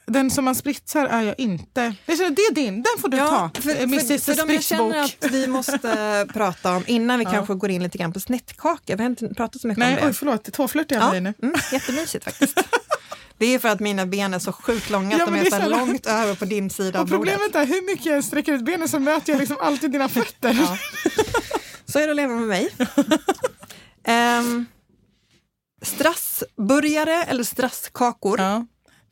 [0.06, 1.94] den som man spritsar är jag inte.
[2.06, 3.50] Jag känner, det är din, den får du ta.
[3.54, 7.54] för, för, Mrs för de jag känner att vi måste prata om innan vi kanske
[7.54, 8.96] går in lite grann på snittkakor.
[8.96, 10.06] Vi har inte pratat så mycket Nej, om det.
[10.06, 11.34] oj förlåt, tåflörtig jag ja, blir nu.
[11.42, 12.60] mm, jättemysigt faktiskt.
[13.38, 15.62] Det är för att mina ben är så sjukt långa Ja, att de är så
[15.62, 17.34] så- långt över på din sida av Och bordet.
[17.34, 20.52] problemet är hur mycket jag sträcker ut benen så möter jag liksom alltid dina fötter.
[20.60, 20.78] Ja.
[21.86, 22.68] Så är det att leva med mig.
[24.38, 24.66] um,
[25.82, 28.40] strassburgare eller strasskakor.
[28.40, 28.66] Ja.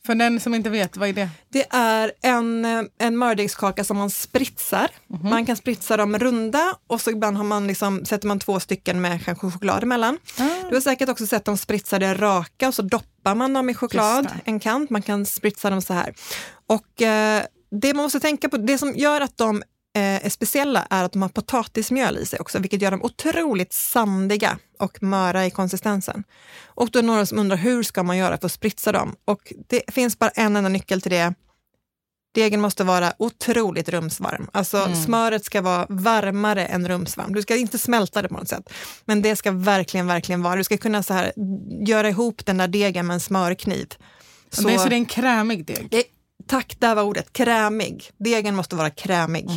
[0.05, 1.29] För den som inte vet, vad är det?
[1.49, 4.87] Det är en, eh, en mördegskaka som man spritsar.
[5.07, 5.29] Mhm.
[5.29, 9.01] Man kan spritsa dem runda och så ibland har man liksom, sätter man två stycken
[9.01, 10.17] med kanske choklad emellan.
[10.39, 10.43] Ah.
[10.69, 13.73] Du har säkert också sett dem spritsade raka och så doppar doppar man dem i
[13.73, 14.89] choklad, en kant.
[14.89, 16.13] Man kan spritsa dem så här.
[16.67, 17.43] Och eh,
[17.81, 19.63] det man måste tänka på, det som gör att de
[19.95, 23.73] eh, är speciella är att de har potatismjöl i sig också, vilket gör dem otroligt
[23.73, 26.23] sandiga och möra i konsistensen.
[26.65, 29.15] Och då är det några som undrar hur ska man göra för att spritsa dem?
[29.25, 31.33] Och det finns bara en enda nyckel till det.
[32.35, 34.49] Degen måste vara otroligt rumsvarm.
[34.53, 37.33] Alltså smöret ska vara varmare än rumsvarm.
[37.33, 38.69] Du ska inte smälta det på något sätt.
[39.05, 40.55] Men det ska verkligen, verkligen vara.
[40.55, 41.33] Du ska kunna så här,
[41.87, 43.93] göra ihop den där degen med en smörkniv.
[44.49, 45.87] Så, det, så det är en krämig deg?
[45.93, 46.01] Eh,
[46.47, 47.33] Tack, där var ordet.
[47.33, 48.11] Krämig.
[48.17, 49.49] Degen måste vara krämig.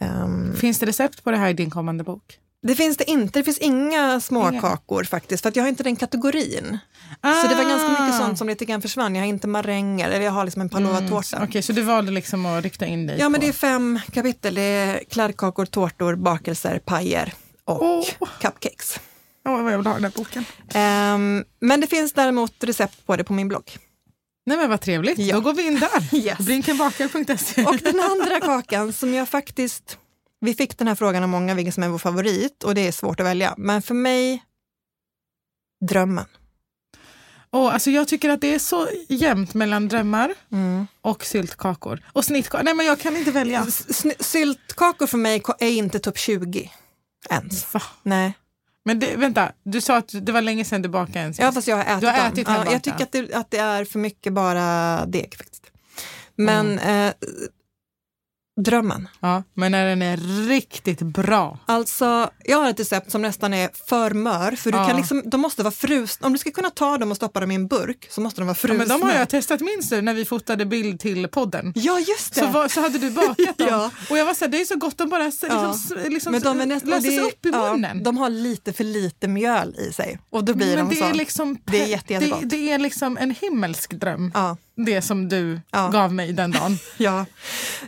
[0.00, 2.38] Ehm, Finns det recept på det här i din kommande bok?
[2.66, 3.38] Det finns det inte.
[3.38, 6.78] Det finns inga småkakor faktiskt, för att jag har inte den kategorin.
[7.22, 8.18] Så det var ganska mycket Ah.
[8.18, 9.14] sånt som lite grann försvann.
[9.14, 11.36] Jag har inte maränger, eller jag har liksom en palovatårta.
[11.36, 13.30] Mm, Okej, så du valde liksom att rikta in dig Ja, på...
[13.30, 14.54] men det är fem kapitel.
[14.54, 17.32] Det är kladdkakor, tårtor, bakelser, pajer
[17.64, 18.04] och Åh.
[18.40, 19.00] cupcakes.
[19.48, 20.44] Åh, vad jag vill ha den här boken.
[20.74, 23.76] Ehm, men det finns däremot recept på det på min blogg.
[24.46, 25.34] Nej men vad trevligt, Ja.
[25.34, 26.14] då går vi in där.
[26.16, 26.38] Yes.
[26.38, 27.64] Brinkenbakare.se.
[27.64, 29.98] Och den andra kakan som jag faktiskt...
[30.40, 32.92] Vi fick den här frågan av många, vilken som är vår favorit och det är
[32.92, 33.54] svårt att välja.
[33.58, 34.44] Men för mig,
[35.88, 36.24] drömmen.
[37.50, 40.86] Och, alltså, jag tycker att det är så jämnt mellan drömmar Mm.
[41.00, 42.02] och syltkakor.
[42.12, 42.64] Och snittkakor.
[42.64, 43.64] Nej men jag kan inte välja.
[43.68, 46.70] S- Syltkakor för mig är inte topp 20
[47.30, 47.74] ens.
[47.74, 47.82] Va?
[48.02, 48.32] Nej.
[48.84, 51.40] Men det, vänta, du sa att det var länge sedan du bakade en sist.
[51.42, 52.34] Ja, fast jag har ätit Du har dem.
[52.34, 52.72] ätit ja.
[52.72, 55.62] Jag tycker att det, att det är för mycket bara deg faktiskt.
[56.36, 57.06] Men Mm.
[57.08, 57.14] eh,
[58.62, 59.08] drömmen.
[59.20, 60.16] Ja, men när den är
[60.48, 61.58] riktigt bra.
[61.66, 64.86] Alltså, jag har ett recept som nästan är för mör, för du Ja.
[64.86, 66.26] kan liksom, de måste vara frusna.
[66.26, 68.44] Om du ska kunna ta dem och stoppa dem i en burk så måste de
[68.46, 68.78] vara Ja, frusna.
[68.78, 71.72] men de har jag testat, minns du när vi fotade bild till podden?
[71.76, 72.40] Ja, just det.
[72.40, 73.66] Så, var, så hade du bakat dem.
[73.70, 73.90] Ja.
[74.10, 75.74] Och jag var så här, det är så gott, de bara liksom, Ja.
[76.08, 78.02] liksom, men de är nästan, löses det upp i ja, munnen.
[78.02, 81.06] de har lite för lite mjöl i sig och då blir men de det så.
[81.08, 82.40] är, liksom, Det är jätte, jättegott.
[82.40, 84.30] det, det är liksom en himmelsk dröm.
[84.34, 84.56] Ja.
[84.86, 85.88] Det som du Ja.
[85.88, 86.78] gav mig den dagen.
[86.96, 87.26] Ja,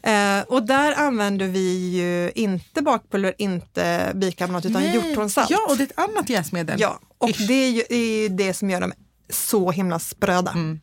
[0.03, 4.95] eh, och där använder vi ju inte bakpulver, inte bikarbonat utan Nej.
[4.95, 5.51] hjortronsalt.
[5.51, 6.81] Ja, och det är ett annat jäsmedel.
[6.81, 7.47] Ja, och Ish.
[7.49, 8.93] det är ju det, är ju det som gör dem
[9.31, 10.51] så himla spröda.
[10.51, 10.81] Mm.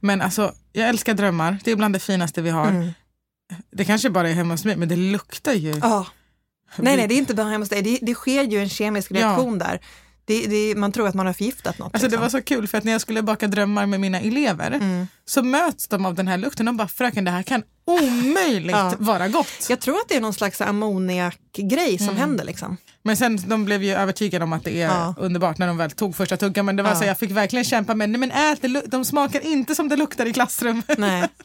[0.00, 1.58] Men alltså, jag älskar drömmar.
[1.64, 2.68] Det är bland det finaste vi har.
[2.68, 2.90] Mm.
[3.72, 5.78] Det kanske bara är hemma hos mig, men det luktar ju.
[5.82, 6.06] Ja.
[6.76, 7.82] Nej, nej, det är inte bara hemma hos dig.
[7.82, 9.16] Det, det sker ju en kemisk Ja.
[9.16, 9.80] reaktion där.
[10.28, 11.94] Det, det, man tror att man har förgiftat något.
[11.94, 12.22] Alltså det liksom.
[12.22, 15.06] var så kul för att när jag skulle baka drömmar med mina elever Mm.
[15.24, 16.66] så möts de av den här lukten.
[16.66, 18.92] De bara, fröken det här kan omöjligt Ja.
[18.98, 19.66] vara gott.
[19.68, 22.16] Jag tror att det är någon slags ammoniakgrej som Mm.
[22.20, 22.44] händer.
[22.44, 22.76] Liksom.
[23.02, 25.14] Men sen de blev ju övertygade om att det är Ja.
[25.18, 26.66] underbart när de väl tog första tuggan.
[26.66, 26.96] Men det var Ja.
[26.96, 29.96] så jag fick verkligen kämpa med, nej men ät, det, de smakar inte som det
[29.96, 30.98] luktar i klassrummet.
[30.98, 31.28] Nej.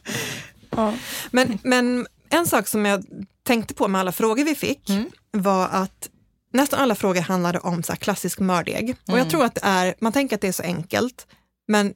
[0.76, 0.94] Ja.
[1.30, 3.04] Men, men en sak som jag
[3.46, 5.04] tänkte på med alla frågor vi fick Mm.
[5.30, 6.08] var att
[6.52, 8.96] nästan alla frågor handlade om så här klassisk mördeg.
[9.02, 9.18] Och Mm.
[9.18, 11.26] jag tror att det är, man tänker att det är så enkelt,
[11.68, 11.94] men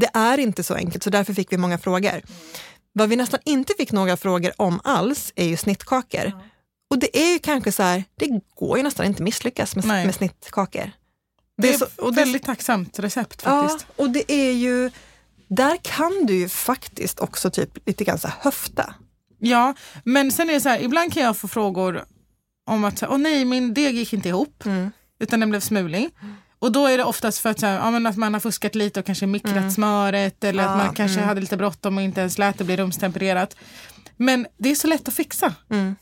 [0.00, 2.22] det är inte så enkelt, så därför fick vi många frågor.
[2.92, 6.32] Vad vi nästan inte fick några frågor om alls är ju snittkakor.
[6.90, 10.14] Och det är ju kanske så här, det går ju nästan inte misslyckas med, med
[10.14, 10.90] snittkakor.
[11.56, 13.86] Det är så- ett och det- väldigt tacksamt recept Ja, faktiskt.
[13.96, 14.90] och det är ju,
[15.48, 18.94] där kan du ju faktiskt också typ lite grann så höfta.
[19.38, 19.74] Ja,
[20.04, 22.04] men sen är det så här, ibland kan jag få frågor
[22.66, 24.90] om att, åh nej, min deg gick inte ihop, Mm.
[25.20, 26.10] utan den blev smulig.
[26.58, 28.74] Och då är det oftast för att, så här, ja, men att man har fuskat
[28.74, 29.70] lite och kanske mikrat Mm.
[29.70, 31.28] smöret eller Ja, att man kanske mm.
[31.28, 33.56] hade lite bråttom och inte ens lät det bli rumstempererat.
[34.16, 35.54] Men det är så lätt att fixa.
[35.70, 35.96] Mm.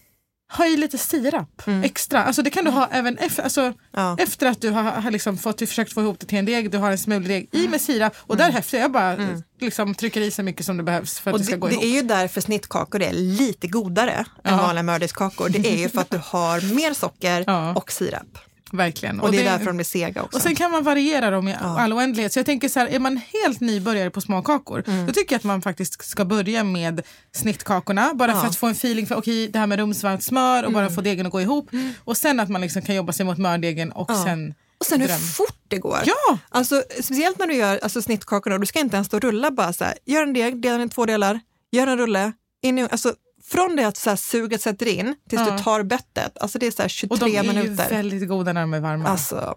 [0.56, 2.24] Ha i lite sirap extra.
[2.24, 4.16] Alltså det kan du ha även efter, alltså, Ja.
[4.18, 6.70] efter att du har, har liksom fått, du försökt få ihop det till en deg,
[6.70, 9.16] du har en smulig deg, i med sirap och där häftar jag bara
[9.60, 11.66] liksom, trycker i så mycket som det behövs för att Och det ska det, gå
[11.66, 11.84] det ihop.
[11.84, 14.56] är ju därför snittkakor är lite godare än Ja.
[14.56, 15.48] vanliga mördiskakor.
[15.48, 17.74] Det är ju för att du har mer socker Ja.
[17.74, 18.38] och sirap.
[18.72, 19.20] Verkligen.
[19.20, 20.36] Och, det är därför de blir sega också.
[20.36, 22.32] Och sen kan man variera dem i all oändlighet.
[22.32, 25.06] Så jag tänker så här, är man helt nybörjare på småkakor, Mm.
[25.06, 27.02] då tycker jag att man faktiskt ska börja med
[27.32, 28.14] snittkakorna.
[28.14, 28.40] Bara för Ja.
[28.40, 28.50] Mm.
[28.50, 31.26] att få en feeling för okej, det här med rumsvarmt smör och bara få degen
[31.26, 31.70] att gå ihop.
[32.04, 34.24] Och sen att man liksom kan jobba sig mot mördegen och Ja.
[34.24, 35.18] sen och sen hur dröm.
[35.20, 35.98] fort det går.
[36.06, 36.38] Ja!
[36.48, 39.72] Alltså, speciellt när du gör alltså, snittkakorna, du ska inte ens stå och rulla bara
[39.72, 39.94] så här.
[40.06, 41.40] Gör en deg, dela den i två delar,
[41.72, 42.32] gör en rulle.
[42.62, 43.14] In i, alltså,
[43.50, 45.50] från det att så här, suget sätter in tills Ja.
[45.56, 47.90] du tar bettet, alltså det är så här 23 Och de är ju minuter.
[47.90, 49.08] väldigt goda när de är varma.
[49.08, 49.56] Alltså, alltså,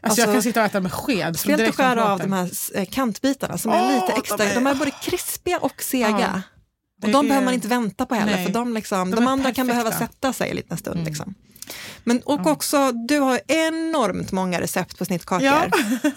[0.00, 1.38] alltså, jag kan sitta och äta med sked.
[1.38, 4.36] Speciellt att skära av de här eh, kantbitarna som är Åh, lite extra.
[4.36, 6.08] de De är- är, både krispiga och sega.
[6.20, 6.42] Ja,
[7.02, 9.26] och de är- behöver man inte vänta på heller, Nej, för de, liksom, de de,
[9.26, 9.84] är andra kan perfekta.
[9.90, 10.96] behöva sätta sig en liten stund.
[10.96, 11.06] Mm.
[11.08, 11.34] Liksom.
[12.04, 15.46] Men, och också, du har enormt många recept på snittkakor.
[15.46, 15.66] Ja.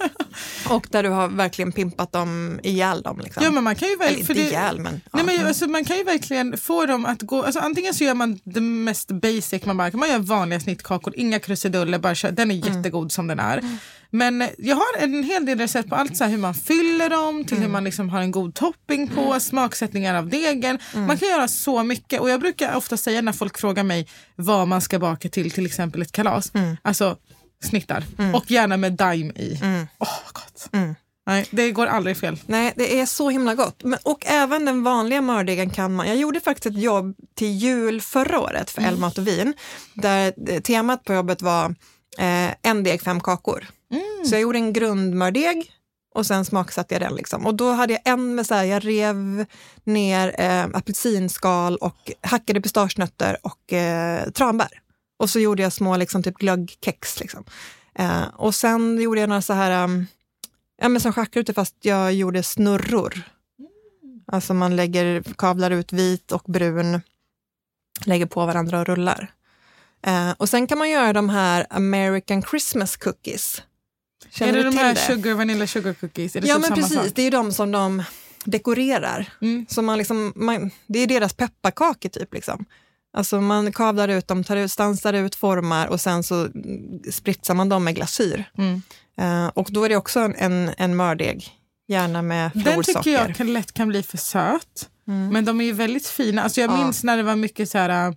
[0.70, 3.20] och där du har verkligen pimpat dem ihjäl dem.
[3.20, 3.44] Liksom.
[3.44, 5.02] Ja, men man kan ju väl, Eller inte ihjäl, men...
[5.12, 5.24] Ja.
[5.24, 8.14] Nej, men alltså, man kan ju verkligen få dem att gå, alltså, antingen så gör
[8.14, 12.52] man det mest basic, man, bara, man gör vanliga snittkakor, inga krusiduller, bara kör, den
[12.52, 12.78] är Mm.
[12.78, 13.62] jättegod som den är.
[14.10, 17.10] Men eh, jag har en hel del recept på allt så här, hur man fyller
[17.10, 20.80] dem, till hur man liksom har en god topping på, smaksättningar av degen.
[20.94, 24.68] Man kan göra så mycket och jag brukar ofta säga när folk frågar mig vad
[24.68, 26.52] man ska baka till till exempel ett kalas.
[26.82, 27.18] Alltså
[27.64, 28.04] snittar
[28.34, 29.60] och gärna med daim i.
[29.98, 30.70] Åh, vad gott.
[31.28, 32.38] Nej, det går aldrig fel.
[32.46, 33.84] Nej, det är så himla gott.
[33.84, 36.08] Men, och även den vanliga mördegen kan man.
[36.08, 39.54] Jag gjorde faktiskt ett jobb till jul förra året för Elmat och vin,
[39.94, 41.76] där temat på jobbet var
[42.18, 43.68] eh, en deg, fem kakor.
[44.26, 45.72] Så jag gjorde en grundmördeg
[46.16, 47.16] och sen smaksatte jag den.
[47.16, 47.46] Liksom.
[47.46, 49.46] Och då hade jag en med så här, jag rev
[49.84, 54.82] ner eh, apelsinskal och hackade pistagenötter och eh, tranbär.
[55.18, 57.20] Och så gjorde jag små liksom, typ glöggkex.
[57.20, 57.44] Liksom.
[57.96, 60.08] Eh, och sen gjorde jag några så här, um,
[60.82, 63.22] ja men som schackrutor fast jag gjorde snurror.
[64.28, 67.02] Alltså man lägger, kavlar ut vit och brun,
[68.06, 69.32] lägger på varandra och rullar.
[70.06, 73.62] Eh, och sen kan man göra de här American Christmas cookies.
[74.30, 75.00] Känner är det du de här det?
[75.00, 76.36] sugar, vanilla sugar cookies?
[76.36, 77.08] Ja så men precis, sak?
[77.16, 78.04] det är de som de
[78.44, 79.30] dekorerar.
[79.42, 79.66] Mm.
[79.70, 82.34] Så man liksom, man, det är deras pepparkakor typ.
[82.34, 82.66] Liksom.
[83.18, 87.54] Alltså man kavlar ut dem, tar ut, stansar ut, formar och sen så mm, spritsar
[87.54, 88.44] man dem med glasyr.
[88.58, 88.82] Mm.
[89.18, 91.48] Eh, och då är det också en, en, en mördeg,
[91.88, 93.00] gärna med Den florsocker.
[93.00, 94.90] tycker jag kan, lätt kan bli för söt.
[95.32, 96.44] Men de är ju väldigt fina.
[96.44, 96.78] Alltså jag Ja.
[96.78, 98.16] minns när det var mycket så här...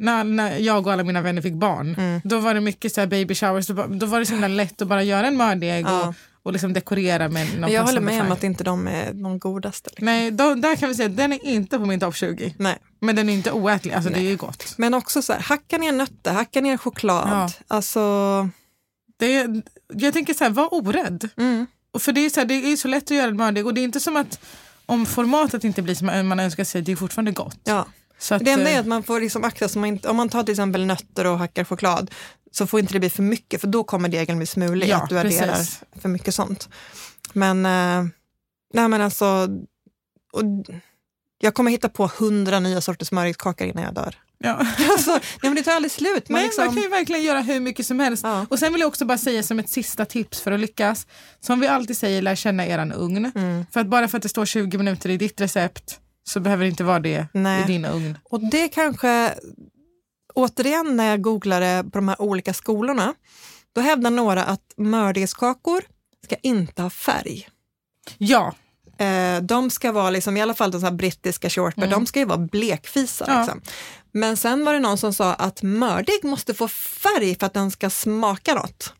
[0.00, 2.20] När, när jag och alla mina vänner fick barn, Mm.
[2.24, 3.66] då var det mycket så här baby showers.
[3.66, 6.08] Då, var det så himla lätt att bara göra en mördeg Ja.
[6.08, 8.32] och, och liksom dekorera med någon Men jag håller med om färg.
[8.32, 9.90] att inte de är de godaste.
[9.90, 10.06] Liksom.
[10.06, 12.54] Nej, då, där kan vi säga den är inte på min topp 20.
[12.58, 12.76] Nej.
[13.00, 14.74] Men den är inte oätlig, alltså det är ju gott.
[14.76, 17.28] Men också så här, hacka ner nötter, hacka ner choklad.
[17.30, 17.50] Ja.
[17.68, 18.48] Alltså,
[19.18, 19.46] Det
[19.94, 21.28] jag tänker så här, var orädd.
[21.36, 21.66] mm.
[21.92, 23.74] Och för det är, så här, det är så lätt att göra en mördeg och
[23.74, 24.40] det är inte som att
[24.86, 27.58] om formatet inte blir som man önskar sig, det är fortfarande gott.
[27.64, 27.86] ja.
[28.20, 30.42] Så att, Det enda är eh, att man får liksom akta inte, om man tar
[30.42, 32.10] till exempel nötter och hackar choklad
[32.52, 35.08] så får inte det bli för mycket för då kommer degen bli smulig, Ja, att
[35.08, 35.80] du adderar precis.
[36.00, 36.68] för mycket sånt.
[37.32, 38.10] Men, eh,
[38.74, 39.48] nej men alltså,
[40.32, 40.42] och,
[41.38, 44.14] jag kommer hitta på hundra nya sorters smörgåskakor innan jag dör.
[44.38, 44.66] ja.
[44.90, 46.28] Alltså, nej, men det tar aldrig slut.
[46.28, 48.22] Man Nej, liksom, man kan ju verkligen göra hur mycket som helst.
[48.24, 48.46] Ja.
[48.50, 51.06] Och sen vill jag också bara säga som ett sista tips för att lyckas.
[51.40, 53.32] Som vi alltid säger, lär känna eran ugn.
[53.34, 53.66] Mm.
[53.72, 56.70] För att bara för att det står 20 minuter i ditt recept så behöver det
[56.70, 57.62] inte vara det Nej.
[57.62, 58.18] i din ugn.
[58.24, 59.34] Och det kanske,
[60.34, 63.14] återigen när jag googlade på de här olika skolorna,
[63.74, 65.82] då hävdar några att mördegskakor
[66.24, 67.48] ska inte ha färg.
[68.18, 68.54] Ja,
[68.98, 72.24] Eh, de ska vara, liksom, i alla fall de här brittiska shortbread, de ska ju
[72.24, 73.24] vara blekfisa.
[73.28, 73.40] Ja.
[73.40, 73.60] Liksom.
[74.12, 77.70] Men sen var det någon som sa att mördeg måste få färg för att den
[77.70, 78.94] ska smaka något.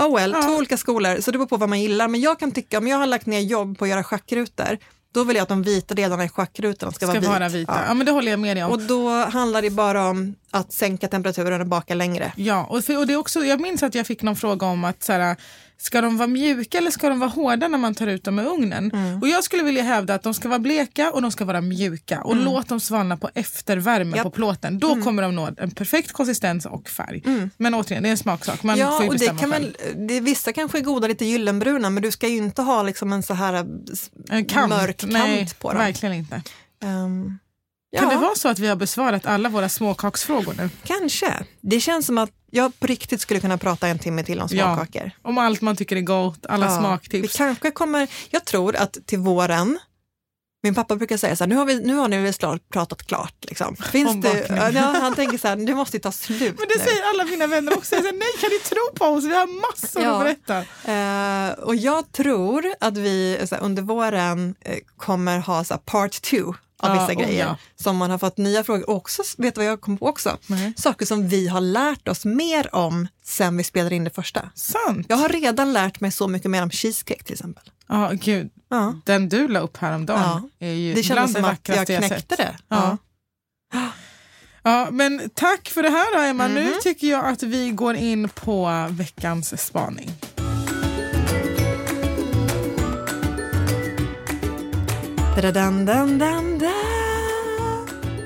[0.00, 0.42] Oh well, Ja.
[0.42, 2.08] två olika skolor, så det beror på vad man gillar.
[2.08, 4.78] Men jag kan tycka, om jag har lagt ner jobb på att göra schackrutor,
[5.16, 7.28] då vill jag att de vita delarna i schackrutorna ska, ska vara, vit.
[7.28, 7.72] vara vita.
[7.72, 7.84] Ja.
[7.88, 7.94] Ja.
[7.94, 8.72] men det håller jag med dig om.
[8.72, 12.32] Och då handlar det bara om att sänka temperaturen och baka längre.
[12.36, 14.84] Ja, och, för, och det är också, jag minns att jag fick någon fråga om
[14.84, 15.36] att så här,
[15.78, 18.46] ska de vara mjuka eller ska de vara hårda när man tar ut dem ur
[18.46, 18.90] ugnen?
[18.94, 19.22] Mm.
[19.22, 22.22] Och jag skulle vilja hävda att de ska vara bleka och de ska vara mjuka
[22.22, 24.12] och låt dem svalna på eftervärme Mm.
[24.14, 24.22] Mm.
[24.24, 24.78] på plåten.
[24.78, 27.22] Då kommer de nå en perfekt konsistens och färg.
[27.56, 28.62] Men återigen, det är en smaksak.
[28.62, 29.76] Man ja, får och det kan väl,
[30.08, 33.22] det, vissa kanske är goda lite gyllenbruna, men du ska ju inte ha liksom en
[33.22, 33.62] så här eh,
[34.30, 34.68] En kant.
[34.70, 35.78] mörk kant Nej, på dem.
[35.78, 36.42] verkligen inte.
[37.92, 40.70] Ehm, Kan ja, det vara så att vi har besvarat alla våra småkaksfrågor nu?
[40.84, 41.32] kanske.
[41.60, 44.74] Det känns som att jag på riktigt skulle kunna prata en timme till om Ja.
[44.76, 45.10] småkakor.
[45.22, 47.36] Om allt man tycker är gott, alla Ja, Vi smaktips.
[47.36, 49.78] kanske kommer, jag tror att till våren,
[50.62, 53.06] min pappa brukar säga så här, nu har, vi, nu har ni väl snart pratat
[53.06, 53.34] klart.
[53.40, 53.76] Liksom.
[53.76, 56.84] Finns det, ja, han tänker så här, det måste ju ta slut Men det nu.
[56.84, 57.94] säger alla mina vänner också.
[57.94, 59.24] Jag säger, nej, kan ni tro på oss?
[59.24, 60.16] Vi har massor Ja.
[60.16, 60.58] att berätta.
[60.92, 66.22] Eh, och jag tror att vi här, under våren eh, kommer ha så här, part
[66.22, 67.56] two av vissa oh grejer ja.
[67.82, 68.90] som man har fått nya frågor.
[68.90, 70.38] Också, vet du vad jag kom på också?
[70.46, 70.72] Nej.
[70.76, 74.50] Saker som vi har lärt oss mer om sen vi spelade in det första.
[74.54, 75.06] Sant.
[75.08, 77.70] Jag har redan lärt mig så mycket mer om cheesecake till exempel.
[77.88, 78.50] Ja, gud.
[78.68, 78.94] Ja.
[79.04, 82.46] Den du la upp häromdagen är ju Det bland det vackraste jag jag knäckte sett.
[82.46, 82.56] det.
[82.68, 82.96] Ja.
[84.62, 86.48] Ja, men tack för det här Emma.
[86.48, 86.72] Nu Mhm.
[86.82, 90.10] tycker jag att vi går in på veckans spaning.
[95.36, 96.72] Da-da-dan-dan-dan-da.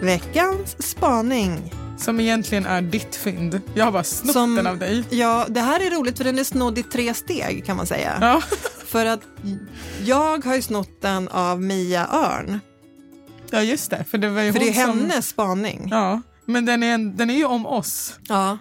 [0.02, 1.72] Veckans spaning.
[2.00, 3.60] Som egentligen är ditt fynd.
[3.74, 5.04] Jag har bara snott Som- den av dig.
[5.10, 8.18] Ja, det här är roligt för den är snodd i tre steg kan man säga.
[8.20, 8.42] Ja.
[8.86, 9.20] För att
[10.04, 12.60] jag har ju snott den av Mia Örn.
[13.50, 14.04] ja, just det.
[14.10, 15.88] För det, var ju För det är hon som- hennes spaning.
[15.90, 18.14] Ja, men den är, en, den är ju om oss.
[18.28, 18.58] Ja.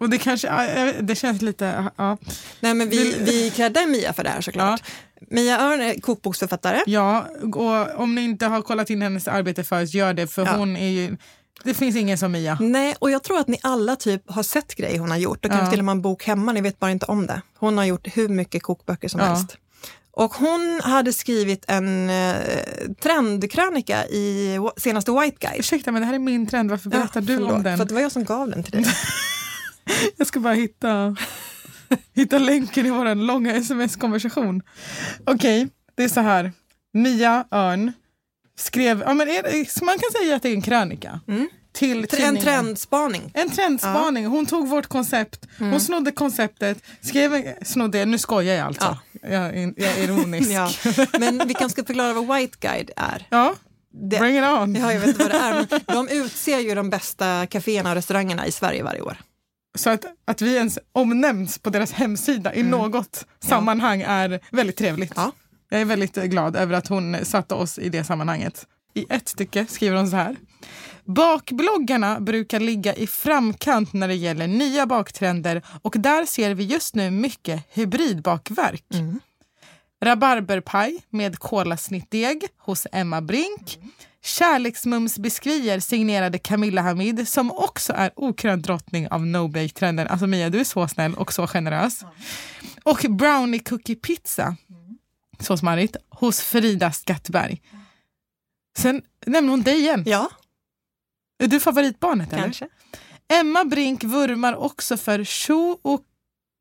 [0.00, 2.18] Och det kanske, ja, det känns lite, ja.
[2.60, 4.82] Nej, men vi, vi creddar Mia för det här såklart.
[5.30, 6.82] Mia Örn är kokboksförfattare.
[6.86, 10.26] Ja, och om ni inte har kollat in hennes arbete förut, gör det.
[10.26, 10.56] För Ja.
[10.56, 11.16] hon är ju
[11.62, 12.58] Det finns ingen som Mia.
[12.60, 15.42] Nej, och jag tror att ni alla typ har sett grejer hon har gjort.
[15.42, 15.70] Det kanske Ja.
[15.70, 17.42] till och med en bok hemma, ni vet bara inte om det.
[17.58, 19.26] Hon har gjort hur mycket kokböcker som Ja.
[19.26, 19.56] helst.
[20.16, 22.34] Och hon hade skrivit en eh,
[23.02, 25.58] trendkrönika i senaste White Guide.
[25.60, 27.78] Ursäkta men det här är min trend, varför berättar du förlåt, om den?
[27.78, 28.84] För det var jag som gav den till dig.
[30.16, 31.16] Jag ska bara hitta,
[32.14, 34.62] hitta länken i vår långa sms-konversation.
[35.26, 36.52] Okej, det är så här.
[36.92, 37.92] Mia Örn
[38.56, 41.20] skrev, ja, men är man kan säga att det är en krönika.
[41.72, 42.02] Till Mm.
[42.02, 42.42] en tidningen.
[42.44, 43.30] trendspaning.
[43.34, 44.26] En trendspaning.
[44.26, 45.70] Hon tog vårt koncept, Mm.
[45.72, 48.98] hon snodde konceptet, skrev, snodde, nu skojar jag alltså.
[49.22, 50.50] Jag, är- jag är ironisk.
[50.52, 50.70] Ja.
[51.18, 53.26] Men vi kanske ska förklara vad White Guide är.
[53.30, 53.54] Ja,
[54.10, 54.74] Det, bring it on.
[54.74, 57.94] ja, jag vet inte vad det är, men de utser ju de bästa kaféerna och
[57.96, 59.16] restaurangerna i Sverige varje år.
[59.78, 65.16] Så att, att vi ens omnämns på deras hemsida i något sammanhang är väldigt trevligt.
[65.16, 65.24] Mm.
[65.26, 65.32] Ja.
[65.74, 68.66] Jag är väldigt eh, glad över att hon satte oss i det sammanhanget.
[68.94, 70.36] I ett stycke skriver hon så här.
[71.04, 76.94] Bakbloggarna brukar ligga i framkant när det gäller nya baktrender och där ser vi just
[76.94, 78.84] nu mycket hybridbakverk.
[80.04, 83.78] Rabarberpaj med kolasnittdeg hos Emma Brink.
[84.24, 90.06] Kärleksmums-beskriver signerade Camilla Hamid som också är okrönt drottning av no bake-trenden.
[90.06, 92.04] Alltså Mia, du är så snäll och så generös.
[92.82, 94.56] Och brownie cookie pizza,
[95.44, 97.62] så smarrigt, hos Frida Skattberg.
[98.78, 100.02] Sen nämner hon dig igen.
[100.06, 100.30] Ja,
[101.38, 102.42] Är du favoritbarnet eller?
[102.42, 102.68] kanske.
[103.32, 106.02] Emma Brink vurmar också för chou och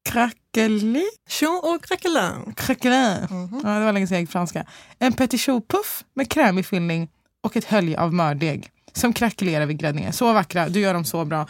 [0.09, 1.09] craquelin.
[1.29, 2.53] Chou och craquelin.
[2.55, 3.27] Craquelin.
[3.63, 4.65] Ja, det var länge sedan jag gick franska.
[4.99, 7.09] En petit choux-puff med krämig fyllning
[7.41, 10.13] och ett hölje av mördeg som krackelerar vid gräddningen.
[10.13, 11.47] Så vackra, du gör dem så bra.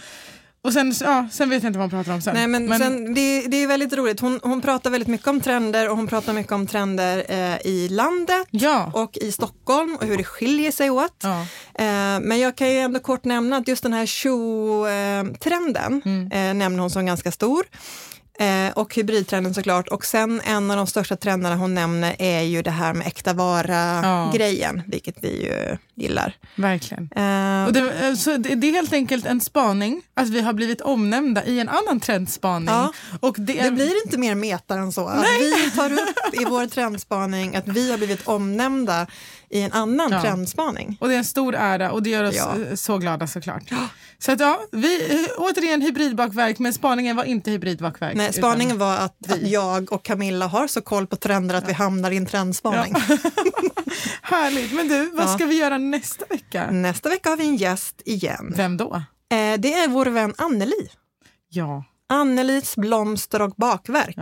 [0.64, 2.34] Och sen, ja, sen vet jag inte vad hon pratar om sen.
[2.34, 4.20] Nej, men, Sen, det, det är väldigt roligt.
[4.20, 7.88] Hon, hon pratar väldigt mycket om trender och hon pratar mycket om trender eh, i
[7.90, 8.92] landet ja.
[8.94, 11.16] och i Stockholm och hur det skiljer sig åt.
[11.24, 11.42] ja.
[11.76, 16.32] Eh, men jag kan ju ändå kort nämna att just den här show-trenden Mm.
[16.32, 17.64] eh, nämner hon som ganska stor.
[18.40, 19.88] Eh, och hybridtrenden såklart.
[19.88, 23.30] Och sen en av de största trenderna hon nämner är ju det här med äkta
[23.30, 23.34] Ja.
[23.34, 26.36] vara-grejen, vilket vi ju gillar.
[26.56, 27.10] Verkligen.
[27.16, 30.54] Eh, Och det, eh, så det, det är helt enkelt en spaning att vi har
[30.54, 32.68] blivit omnämnda i en annan trendspaning.
[32.70, 32.94] Ja.
[33.20, 35.08] Och det, är, det blir inte mer meta än så.
[35.08, 39.08] Att vi tar upp i vår trendspaning att vi har blivit omnämnda
[39.54, 40.22] i en annan Ja.
[40.22, 40.98] trendspaning.
[41.00, 42.56] Och det är en stor ära och det gör oss Ja.
[42.70, 43.64] eh, så glada såklart.
[44.20, 48.16] Så att ja, vi, eh, återigen hybridbakverk men spaningen var inte hybridbakverk.
[48.16, 51.74] Nej, spaningen var att, att jag och Camilla har så koll på trender att vi
[51.74, 52.94] hamnar i en trendspaning.
[54.22, 54.74] Härligt.
[54.74, 55.34] Men du, vad Ja.
[55.34, 56.72] ska vi göra nästa vecka?
[56.72, 58.54] Nästa vecka har vi en gäst igen.
[58.56, 58.96] Vem då?
[58.96, 60.90] Eh, det är vår vän Anneli.
[61.50, 61.84] Ja.
[62.10, 64.16] Annelis blomster och bakverk.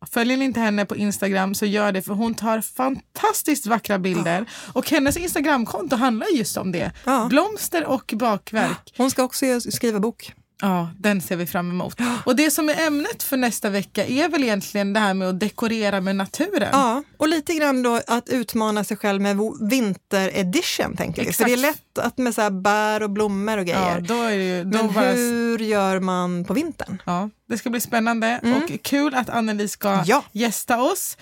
[0.00, 0.06] Ja.
[0.10, 4.44] Följer ni inte henne på Instagram så gör det för hon tar fantastiskt vackra bilder.
[4.72, 6.92] Och hennes Instagramkonto handlar just om det.
[7.04, 7.26] Ja.
[7.30, 8.94] Blomster och bakverk.
[8.96, 10.32] Hon ska också skriva bok.
[10.62, 12.00] Ja, den ser vi fram emot.
[12.24, 15.40] Och det som är ämnet för nästa vecka är väl egentligen det här med att
[15.40, 16.68] dekorera med naturen.
[16.72, 19.36] Ja, och lite grann då att utmana sig själv med
[19.70, 21.32] vinteredition, tänker vi.
[21.32, 24.00] För det är lätt att med så bär och blommor och Ja, grejer.
[24.00, 24.64] då är det ju...
[24.64, 27.02] Då Men bara, hur gör man på vintern?
[27.06, 30.24] ja, det ska bli spännande och kul att Anneli ska Ja.
[30.32, 31.16] gästa oss.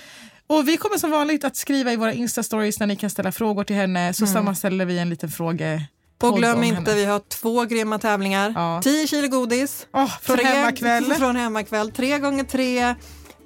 [0.48, 3.64] Och vi kommer som vanligt att skriva i våra Insta-stories när ni kan ställa frågor
[3.64, 5.82] till henne så sammanställer vi en liten fråge.
[6.22, 6.94] Och glöm inte, henne.
[6.94, 8.52] vi har två grymma tävlingar.
[8.54, 8.80] Ja.
[8.84, 9.86] 10 kilo godis.
[9.94, 11.04] Åh, från Tre- hemmakväll.
[11.18, 11.90] Från hemmakväll.
[11.92, 12.94] Tre gånger tre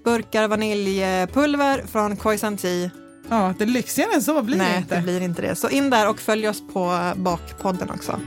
[0.05, 2.91] burkar vaniljpulver från Khoisan Tea.
[3.29, 4.95] Ja, det lyxigare än så blir det Nej, inte.
[4.97, 5.57] det blir inte det.
[5.57, 8.21] Så in där och följ oss på Bakpodden också.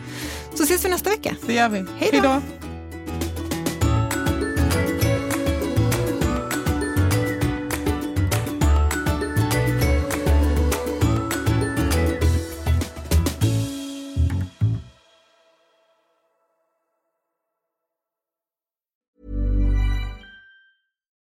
[0.55, 1.35] Så ses vi nästa vecka.
[1.45, 1.85] Det gör vi.
[1.97, 2.41] Hej då.